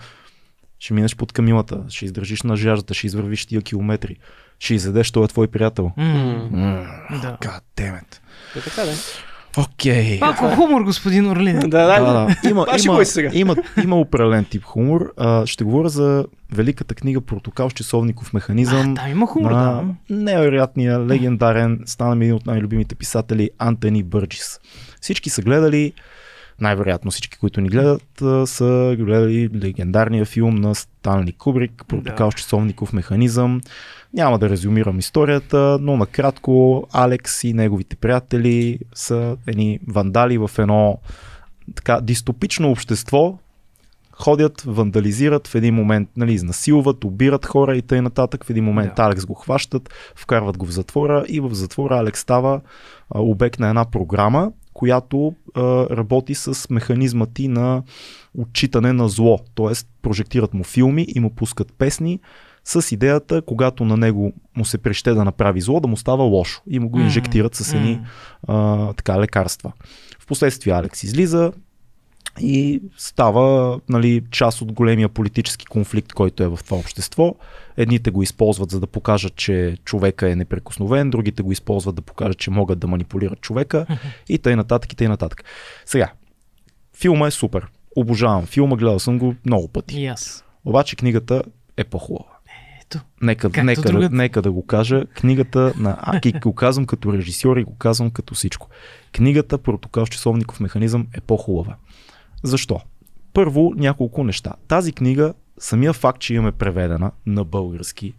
[0.79, 4.17] ще минеш под камилата, ще издържиш на жаждата, ще извървиш тия километри,
[4.59, 5.91] ще изядеш, той е твой приятел.
[5.97, 6.05] М.
[6.53, 6.87] М.
[7.13, 7.37] Да.
[7.41, 8.21] God damn it.
[8.57, 8.93] Е така, да.
[9.59, 10.19] Окей.
[10.21, 11.59] Малко хумор, господин Орлин.
[11.61, 12.49] Да, Да, да, да.
[12.51, 13.31] Има, А, има, сега.
[13.33, 15.13] има, има определен тип хумор.
[15.17, 18.95] А, ще говоря за великата книга Протокал с часовников А, механизъм.
[18.95, 19.85] там има хумор, на да.
[20.15, 24.61] невероятния, легендарен, стана ми един от най-любимите писатели Антони Бърджис.
[25.01, 25.93] Всички са гледали,
[26.61, 32.35] най-вероятно всички, които ни гледат, а, са гледали легендарния филм на Станли Кубрик, Протокал с
[32.35, 33.61] часовников механизъм.
[34.17, 40.99] Няма да резюмирам историята, но накратко Алекс и неговите приятели са едни вандали в едно
[41.75, 43.39] така дистопично общество,
[44.13, 48.03] ходят, вандализират, в един момент нали, изнасилват, убират хора и т.н.
[48.03, 48.45] нататък.
[48.45, 49.03] В един момент да.
[49.03, 52.61] Алекс го хващат, вкарват го в затвора и в затвора Алекс става
[53.11, 57.83] а, обект на една програма, която а, работи с механизма ти на
[58.39, 59.39] отчитане на зло.
[59.55, 62.21] Тоест, прожектират му филми и му пускат песни
[62.67, 66.63] с идеята, когато на него му се преще да направи зло, да му става лошо
[66.71, 68.01] и му го инжектират с едни
[68.49, 69.73] а, така, лекарства.
[70.19, 71.53] Впоследствие Алекс излиза
[72.41, 77.35] и става нали, част от големия политически конфликт, който е в това общество.
[77.77, 82.39] Едните го използват за да покажат, че човека е неприкосновен, другите го използват да покажат,
[82.39, 83.87] че могат да манипулират човека
[84.29, 85.45] и тъй нататък и тъй нататък.
[85.85, 86.13] Сега,
[86.97, 87.67] филма е супер.
[87.97, 90.07] Обожавам филма, гледал съм го много пъти.
[90.07, 90.45] Аз.
[90.65, 91.43] Обаче книгата
[91.77, 92.36] е по-хубава.
[92.87, 93.01] Ето.
[93.23, 94.15] Нека, Както нека, да, другата.
[94.15, 95.05] нека да го кажа.
[95.07, 98.69] Книгата на Аки го казвам като режисьор и го казвам като всичко.
[99.13, 101.77] Книгата Протокол с часовников механизъм е по-хубава.
[102.43, 102.81] Защо?
[103.33, 104.53] Първо няколко неща.
[104.69, 108.15] Тази книга, самия факт, че имаме преведена на български,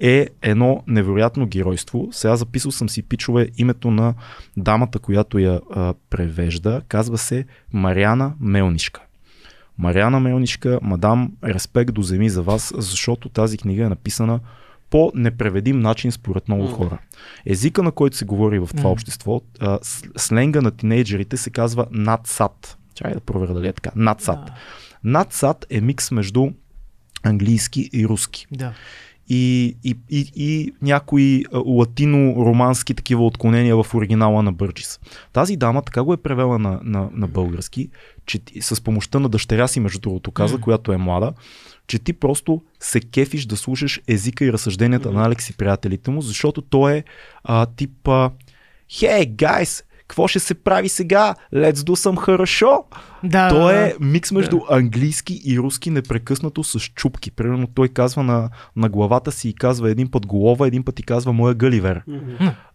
[0.00, 2.08] е едно невероятно геройство.
[2.12, 4.14] Сега записал съм си пичове името на
[4.56, 6.82] дамата, която я а, превежда.
[6.88, 9.00] Казва се Мариана Мелнишка.
[9.80, 14.40] Мариана Мелнишка, мадам, респект до земи за вас, защото тази книга е написана
[14.90, 16.72] по непреведим начин според много Мгм.
[16.72, 16.98] хора.
[17.46, 18.88] Езика, на който се говори в това Мгм.
[18.92, 19.78] общество, а,
[20.16, 22.78] сленга на тинейджерите се казва надсад.
[22.94, 23.90] Чакай да проверя дали е така.
[23.96, 24.38] Надсад.
[24.46, 24.54] Да.
[25.04, 26.50] Надсад е микс между
[27.22, 28.46] английски и руски.
[28.52, 28.72] Да.
[29.32, 35.00] И, и, и, и някои латино-романски такива отклонения в оригинала на Бърджис.
[35.32, 37.88] Тази дама така го е превела на, на, на български,
[38.26, 40.62] че с помощта на дъщеря си, между другото, каза, Мгм.
[40.62, 41.32] която е млада,
[41.86, 46.22] че ти просто се кефиш да слушаш езика и разсъжденията на Алекс и приятелите му,
[46.22, 47.04] защото той е
[47.44, 48.30] а, тип а,
[48.90, 51.34] Hey, guys, какво ще се прави сега?
[51.54, 52.84] Let's do some хорошо!
[53.24, 57.30] Да, да, е микс между английски и руски непрекъснато с чупки.
[57.30, 61.02] Примерно той казва на, на главата си и казва един път голова, един път и
[61.02, 62.02] казва моя Галивер.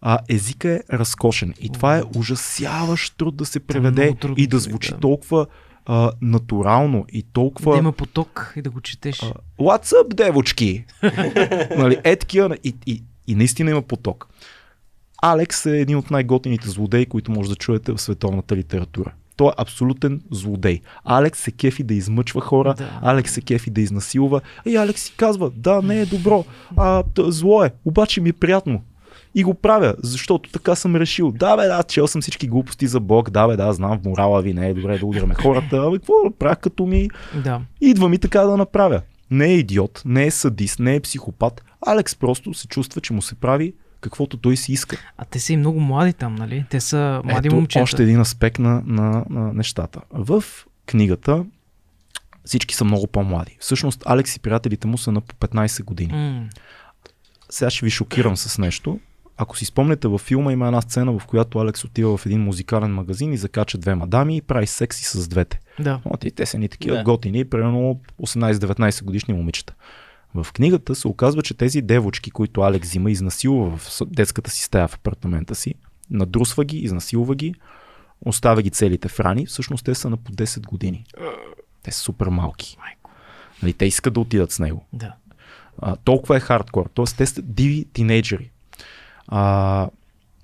[0.00, 1.54] А езика е разкошен.
[1.60, 4.98] И това е ужасяващ труд да се преведе трудно и да звучи да.
[4.98, 5.46] толкова
[5.86, 7.72] а, натурално и толкова...
[7.72, 9.22] Да има поток и да го четеш.
[9.22, 10.84] а, What's up, девочки?
[11.78, 14.28] нали, е такива, и, и, и наистина има поток.
[15.22, 19.12] Алекс е един от най-готините злодеи, които може да чуете в световната литература.
[19.36, 20.80] Той е абсолютен злодей.
[21.04, 22.98] Алекс се кефи да измъчва хора, Да.
[23.02, 24.40] Алекс се кефи да изнасилва.
[24.66, 26.44] И Алекс си казва, да, не е добро,
[26.76, 28.82] а, зло е, обаче ми е приятно.
[29.34, 31.32] и го правя, защото така съм решил.
[31.32, 34.42] Да, бе, да, чел съм всички глупости за Бог, да, бе, да, знам, в морала
[34.42, 37.08] ви не е добре да удряме хората, абе, какво да правя като ми
[37.44, 37.60] Да.
[37.80, 39.00] идва ми така да направя.
[39.30, 41.64] Не е идиот, не е садист, не е психопат.
[41.86, 44.96] Алекс просто се чувства, че му се прави каквото той си иска.
[45.18, 46.64] А те са и много млади там, нали?
[46.70, 47.82] Те са млади Ето момчета.
[47.82, 50.00] още един аспект на, на, на нещата.
[50.10, 50.44] В
[50.86, 51.44] книгата
[52.44, 53.56] всички са много по-млади.
[53.60, 56.12] Всъщност Алекс и приятелите му са на по 15 години.
[56.12, 56.48] М,
[57.50, 59.00] Сега ще ви шокирам с нещо.
[59.36, 62.94] Ако си спомняте във филма има една сцена, в която Алекс отива в един музикален
[62.94, 65.60] магазин и закача две мадами и прави секси с двете.
[65.80, 66.00] Да.
[66.04, 67.02] От и те са ни такива Да.
[67.02, 69.74] готини, примерно 18-19 годишни момичета.
[70.44, 74.88] В книгата се оказва, че тези девочки, които Алекс взима, изнасилва в детската си стая
[74.88, 75.74] в апартамента си,
[76.10, 77.54] надрусва ги, изнасилва ги,
[78.20, 81.04] оставя ги целите в рани, всъщност те са на по 10 години.
[81.82, 82.76] Те са супер малки.
[83.62, 84.86] Нали, те искат да отидат с него.
[84.92, 85.14] Да.
[85.78, 86.90] А, толкова е хардкор.
[86.94, 88.50] Тоест, те са диви тинейджери.
[89.28, 89.88] А,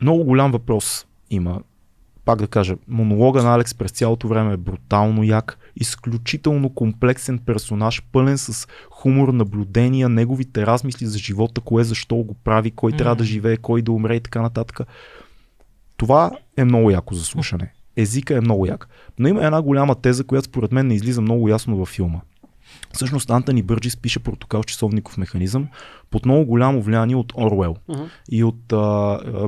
[0.01, 1.61] много голям въпрос има.
[2.25, 8.03] Пак да кажа, монолога на Алекс през цялото време е брутално як, изключително комплексен персонаж,
[8.13, 13.25] пълен с хумор, наблюдения, неговите размисли за живота, кое защо го прави, кой трябва да
[13.25, 14.81] живее, кой да умре и така нататък.
[15.97, 17.73] Това е много яко за слушане.
[17.97, 18.89] Езика е много як.
[19.19, 22.21] Но има една голяма теза, която според мен не излиза много ясно във филма.
[22.95, 25.69] Всъщност Антони Бърджис пише протокол с часовников механизъм
[26.11, 28.03] под много голямо влияние от Орвел Мгм.
[28.31, 28.77] и от а,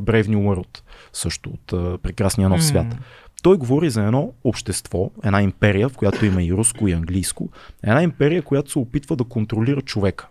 [0.01, 0.81] Brave New World,
[1.13, 2.97] също от а, Прекрасния нов М, свят.
[3.43, 7.49] Той говори за едно общество, една империя, в която има и руско и английско,
[7.83, 10.29] една империя, която се опитва да контролира човека.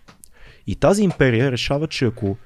[0.68, 2.38] И тази империя решава, че ако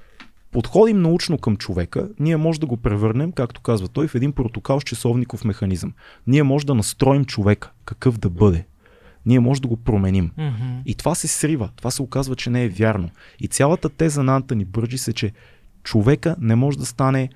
[0.51, 4.80] подходим научно към човека, ние може да го превърнем, както казва той, в един протокол
[4.80, 5.93] с часовников механизъм.
[6.28, 8.65] Ние може да настроим човека, какъв да бъде.
[9.28, 10.32] Ние може да го променим.
[10.38, 10.82] Мгм.
[10.86, 11.69] И това се срива.
[11.75, 13.09] Това се оказва, че не е вярно.
[13.39, 15.32] И цялата теза на Антони Бърджис е, че
[15.84, 17.30] човека не може да стане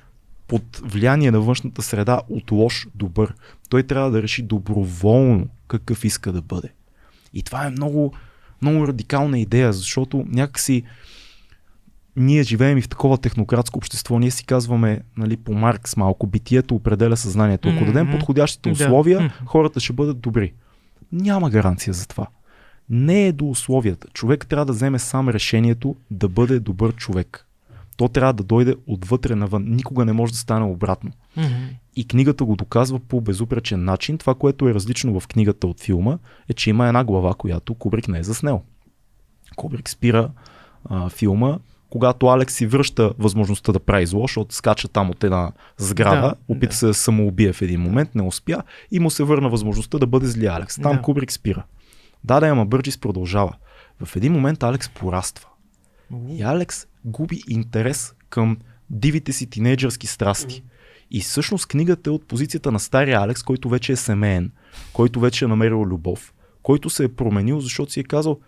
[0.48, 3.34] под влияние на външната среда от лош добър.
[3.70, 6.70] Той трябва да реши доброволно какъв иска да бъде.
[7.34, 8.14] И това е много,
[8.62, 10.84] много радикална идея, защото някакси
[12.16, 14.20] ние живеем и в такова технократско общество.
[14.20, 17.70] Ние си казваме нали, по Маркс малко, битието определя съзнанието.
[17.70, 20.54] Ако дадем подходящите условия, хората ще бъдат добри.
[21.12, 22.28] Няма гаранция за това.
[22.89, 24.07] Не е до условията.
[24.14, 27.47] Човек трябва да вземе сам решението да бъде добър човек.
[27.97, 29.64] То трябва да дойде отвътре навън.
[29.68, 31.12] Никога не може да стане обратно.
[31.38, 31.47] Мгм.
[31.95, 34.18] И книгата го доказва по безупречен начин.
[34.18, 36.18] Това, което е различно в книгата от филма,
[36.49, 38.62] е, че има една глава, която Кубрик не е заснел.
[39.55, 40.32] Кубрик спира
[40.86, 41.57] а, филма,
[41.92, 46.36] когато Алекс си връща възможността да прави зло, защото скача там от една сграда, Да,
[46.48, 46.76] опита да.
[46.76, 50.28] се да самоубие в един момент, не успя и му се върна възможността да бъде
[50.28, 50.76] зли Алекс.
[50.76, 51.02] Там Да.
[51.02, 51.64] Кубрик спира.
[52.24, 53.54] Да, да, ама Бърджис продължава.
[54.04, 55.48] В един момент Алекс пораства.
[56.30, 58.58] И Алекс губи интерес към
[58.89, 60.64] дивите си тинейджърски страсти.
[61.12, 64.52] И всъщност книгата е от позицията на стария Алекс, който вече е семейен,
[64.94, 66.34] който вече е намерил любов,
[66.64, 68.39] който се е променил, защото си е казал,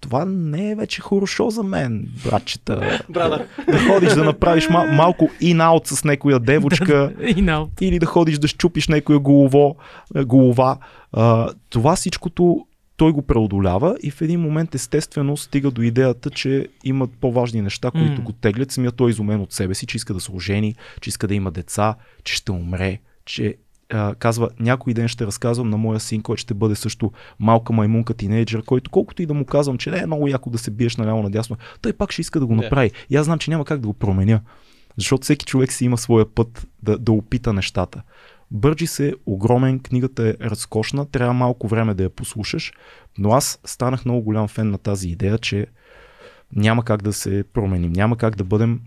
[0.00, 3.02] това не е вече хорошо за мен, братчета.
[3.08, 3.46] Брада.
[3.66, 7.12] Да ходиш да направиш мал- малко in-out с някоя девочка
[7.80, 9.76] или да ходиш да щупиш някоя голово,
[10.16, 10.78] е, голова.
[11.12, 12.66] А, това всичкото
[12.96, 17.90] той го преодолява и в един момент естествено стига до идеята, че имат по-важни неща,
[17.90, 18.24] които М.
[18.24, 18.72] го теглят.
[18.72, 21.34] Самия той е изумен от себе си, че иска да се ожени, че иска да
[21.34, 21.94] има деца,
[22.24, 23.54] че ще умре, че
[23.92, 28.14] а, казва, някой ден ще разказвам на моя син, който ще бъде също малка маймунка
[28.14, 30.96] тинейджър, който колкото и да му казвам, че не е много яко да се биеш
[30.96, 32.90] наляво надясно, той пак ще иска да го направи.
[33.10, 34.40] И аз знам, че няма как да го променя.
[34.96, 38.02] Защото всеки човек си има своя път да, да опита нещата.
[38.50, 42.72] Бърджис е огромен, книгата е разкошна, трябва малко време да я послушаш,
[43.18, 45.66] но аз станах много голям фен на тази идея, че
[46.52, 48.80] няма как да се променим, няма как да бъдем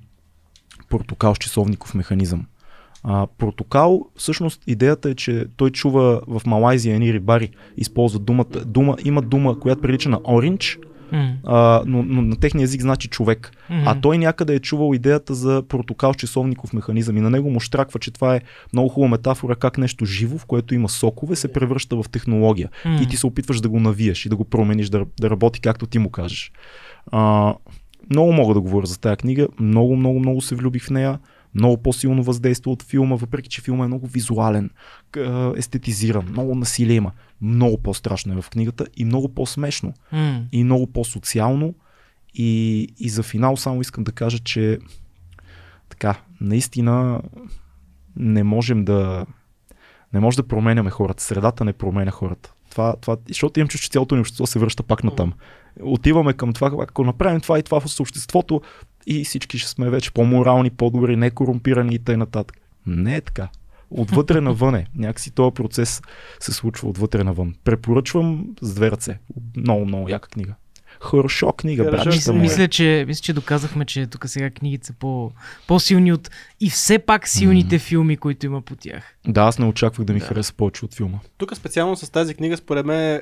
[0.90, 2.46] протокал с часовников механизъм.
[3.04, 8.96] А, протокал, всъщност идеята е, че той чува в Малайзия едни рибари, използват думата, дума,
[9.06, 10.80] има дума, която прилича на оранж,
[11.12, 11.34] М.
[11.44, 13.52] а, но, но на техния език значи човек.
[13.70, 13.84] Мгм.
[13.86, 17.60] А той някъде е чувал идеята за протокал с часовников механизъм и на него му
[17.60, 18.42] штраква, че това е
[18.74, 22.70] много хубава метафора как нещо живо, в което има сокове, се превръща в технология.
[22.86, 23.00] М.
[23.02, 25.86] И ти се опитваш да го навиеш и да го промениш, да, да работи както
[25.86, 26.52] ти му кажеш.
[27.12, 27.54] А,
[28.10, 31.20] много мога да говоря за тази книга, много, много, много се влюбих в нея.
[31.56, 34.70] Много по-силно въздейства от филма, въпреки че филма е много визуален,
[35.56, 37.12] естетизиран, много насилие има.
[37.42, 40.42] Много по-страшно е в книгата и много по-смешно М.
[40.52, 41.76] и много по-социално.
[42.34, 44.80] И, и за финал само искам да кажа, че
[45.90, 47.22] така, наистина
[48.16, 49.26] не можем да
[50.14, 51.24] не може да променяме хората.
[51.24, 52.54] Средата не променя хората.
[52.72, 55.34] Това, това, защото имам чувство, че цялото ни общество се връща пак на там.
[55.82, 58.62] Отиваме към това, ако направим това и това в обществото,
[59.08, 62.28] и всички ще сме вече по-морални, по-добри, не корумпирани и т.н.
[62.88, 63.48] Не е така.
[63.92, 64.86] Отвътре навън е.
[64.96, 66.02] Някакси този процес
[66.40, 67.56] се случва отвътре навън.
[67.64, 69.20] Препоръчвам с две ръце.
[69.58, 70.54] Много, много яка книга.
[71.02, 72.40] Хорошо книга, Хорошо, братчета Мисля, му.
[72.40, 72.42] е.
[72.42, 75.32] мисля, че, мисля, че доказахме, че тук сега книгите са по,
[75.68, 76.30] по-силни от
[76.60, 79.16] и все пак силните филми, които има по тях.
[79.28, 80.26] Да, аз не очаквах да ми Да.
[80.26, 81.18] хареса повече от филма.
[81.38, 83.22] Тук специално с тази книга, според мен,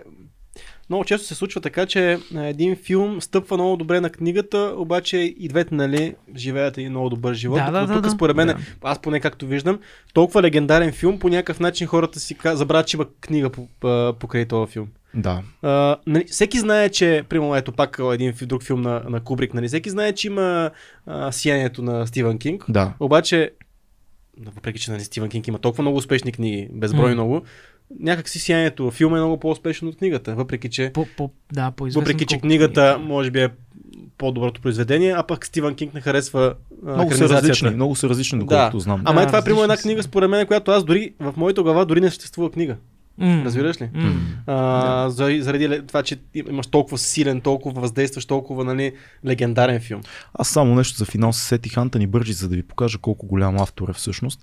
[0.89, 5.17] много често се случва така, че а, един филм стъпва много добре на книгата, обаче
[5.17, 7.59] и двете, нали, живеят един много добър живот.
[7.65, 8.09] Да, да, тук, да.
[8.09, 8.57] според мен, Да.
[8.83, 9.79] аз поне както виждам,
[10.13, 14.45] толкова легендарен филм, по някакъв начин хората си забравят, че има книга по, по, покрай
[14.45, 14.88] този филм.
[15.13, 15.41] Да.
[15.61, 19.67] А, нали, всеки знае, че, примерно, ето пак един друг филм на, на Кубрик, нали,
[19.67, 20.71] всеки знае, че има
[21.05, 22.93] а, сиянието на Стивън Кинг, Да.
[22.99, 23.51] обаче,
[24.55, 27.13] въпреки че нали, Стивън Кинг има толкова много успешни книги, безброй М.
[27.13, 27.41] много,
[27.99, 31.88] някак си сиянието, филма е много по-успешен от книгата, въпреки че, По, по, да, по
[31.95, 33.49] въпреки, че книгата може би е
[34.17, 38.77] по-доброто произведение, а пък Стивън Кинг не харесва Много са различни, много са различни, доколкото
[38.77, 38.83] Да.
[38.83, 39.01] знам.
[39.05, 41.63] Ама е Да, това е примерно една книга, според мен, която аз дори в моята
[41.63, 42.75] глава дори не съществува книга.
[43.17, 43.41] М.
[43.45, 43.89] Разбираш ли?
[43.93, 44.15] М.
[44.47, 48.93] А, заради, заради това, че имаш толкова силен, толкова въздействащ, толкова нали,
[49.25, 50.01] легендарен филм.
[50.33, 53.57] Аз само нещо за финал се сетих Антони Бърджи, за да ви покажа колко голям
[53.57, 54.39] автор е всъщност.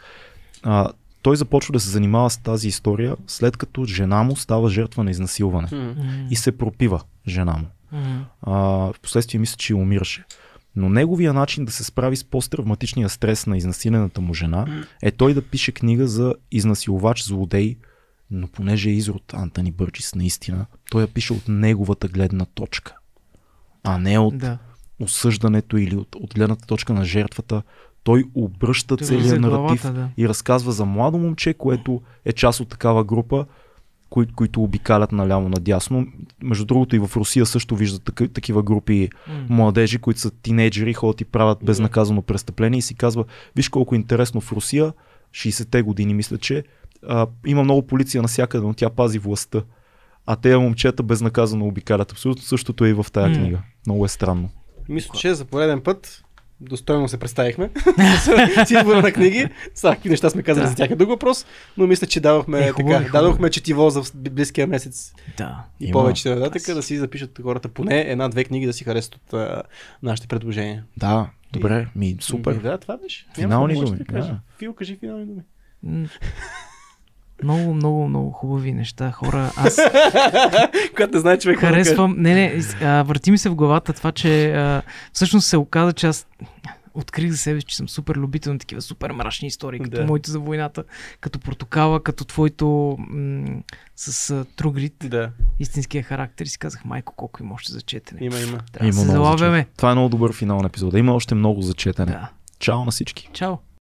[0.63, 0.89] А,
[1.25, 5.11] той започва да се занимава с тази история, след като жена му става жертва на
[5.11, 5.69] изнасилване.
[5.73, 5.95] М.
[6.31, 7.67] И се пропива жена му.
[7.93, 8.27] М.
[8.43, 8.53] А,
[8.93, 10.25] в последствие мисля, че умираше.
[10.77, 14.67] Но неговия начин да се справи с посттравматичния стрес на изнасилената му жена
[15.03, 17.77] е той да пише книга за изнасилвач, злодей,
[18.31, 22.95] но понеже е изрод Антони Бърджис наистина, той я пише от неговата гледна точка,
[23.83, 24.59] а не от Да.
[25.01, 27.63] осъждането или от, от гледната точка на жертвата.
[28.05, 30.09] Той обръща Той целият наратив главата, да.
[30.17, 33.47] и разказва за младо момче, което е част от такава група,
[34.11, 36.07] кои, които обикалят наляво надясно.
[36.43, 39.47] Между другото и в Русия също виждат таки, такива групи М.
[39.49, 43.25] младежи, които са тинейджери, ходят и правят безнаказано престъпление и си казва,
[43.57, 44.93] виж колко интересно в Русия,
[45.33, 46.65] 60-те години мисля, че
[47.09, 49.63] а, има много полиция навсякъде, но тя пази властта.
[50.27, 52.13] А те момчета безнаказано обикалят.
[52.13, 53.63] Абсолютно същото е и в тая книга.
[53.87, 54.51] Много е странно.
[54.89, 56.25] Мисля, че за пореден път
[56.61, 57.71] достойно се представихме
[58.67, 59.47] с избора на книги.
[59.75, 60.71] Сега какви неща сме казали Да.
[60.71, 61.47] за тях е друг въпрос,
[61.77, 63.23] но мисля, че давахме, Е, хубаво е, така, хубаво е.
[63.23, 65.65] дадохме четиво за близкия месец Да.
[65.81, 65.93] и Има.
[65.93, 69.63] повече нататък, Аз- да си запишат хората поне една-две книги да си харесат от а,
[70.03, 70.85] нашите предложения.
[70.97, 72.53] Да, добре, ми супер.
[72.53, 73.27] И, да, това беше.
[73.35, 74.41] Финални думи, Да да.
[74.59, 75.43] Фил, кажи финални думи.
[77.43, 79.53] Много, много, много хубави неща, хора.
[79.57, 79.77] Аз
[80.91, 81.59] Когато не знае човек.
[81.59, 82.15] харесвам.
[82.19, 84.83] Не, не, а, върти ми се в главата това, че а,
[85.13, 86.27] всъщност се оказа, че аз
[86.95, 90.05] открих за себе си, че съм супер любител на такива супер мрачни истории, като Да.
[90.05, 90.85] моите за войната,
[91.21, 93.47] като Портокала, като твоето м-
[93.97, 95.31] с а, Тругрид, Да,
[95.61, 96.45] истинския характер.
[96.45, 98.25] И си казах, майко, колко има още за четене.
[98.25, 98.59] има, има.
[98.73, 99.67] Трябва да се залавяме.
[99.77, 100.99] Това е много добър финал на епизода.
[100.99, 102.13] Има още много за четене.
[102.13, 102.29] Да.
[102.59, 103.31] Чао на всички.
[103.33, 103.55] Чао.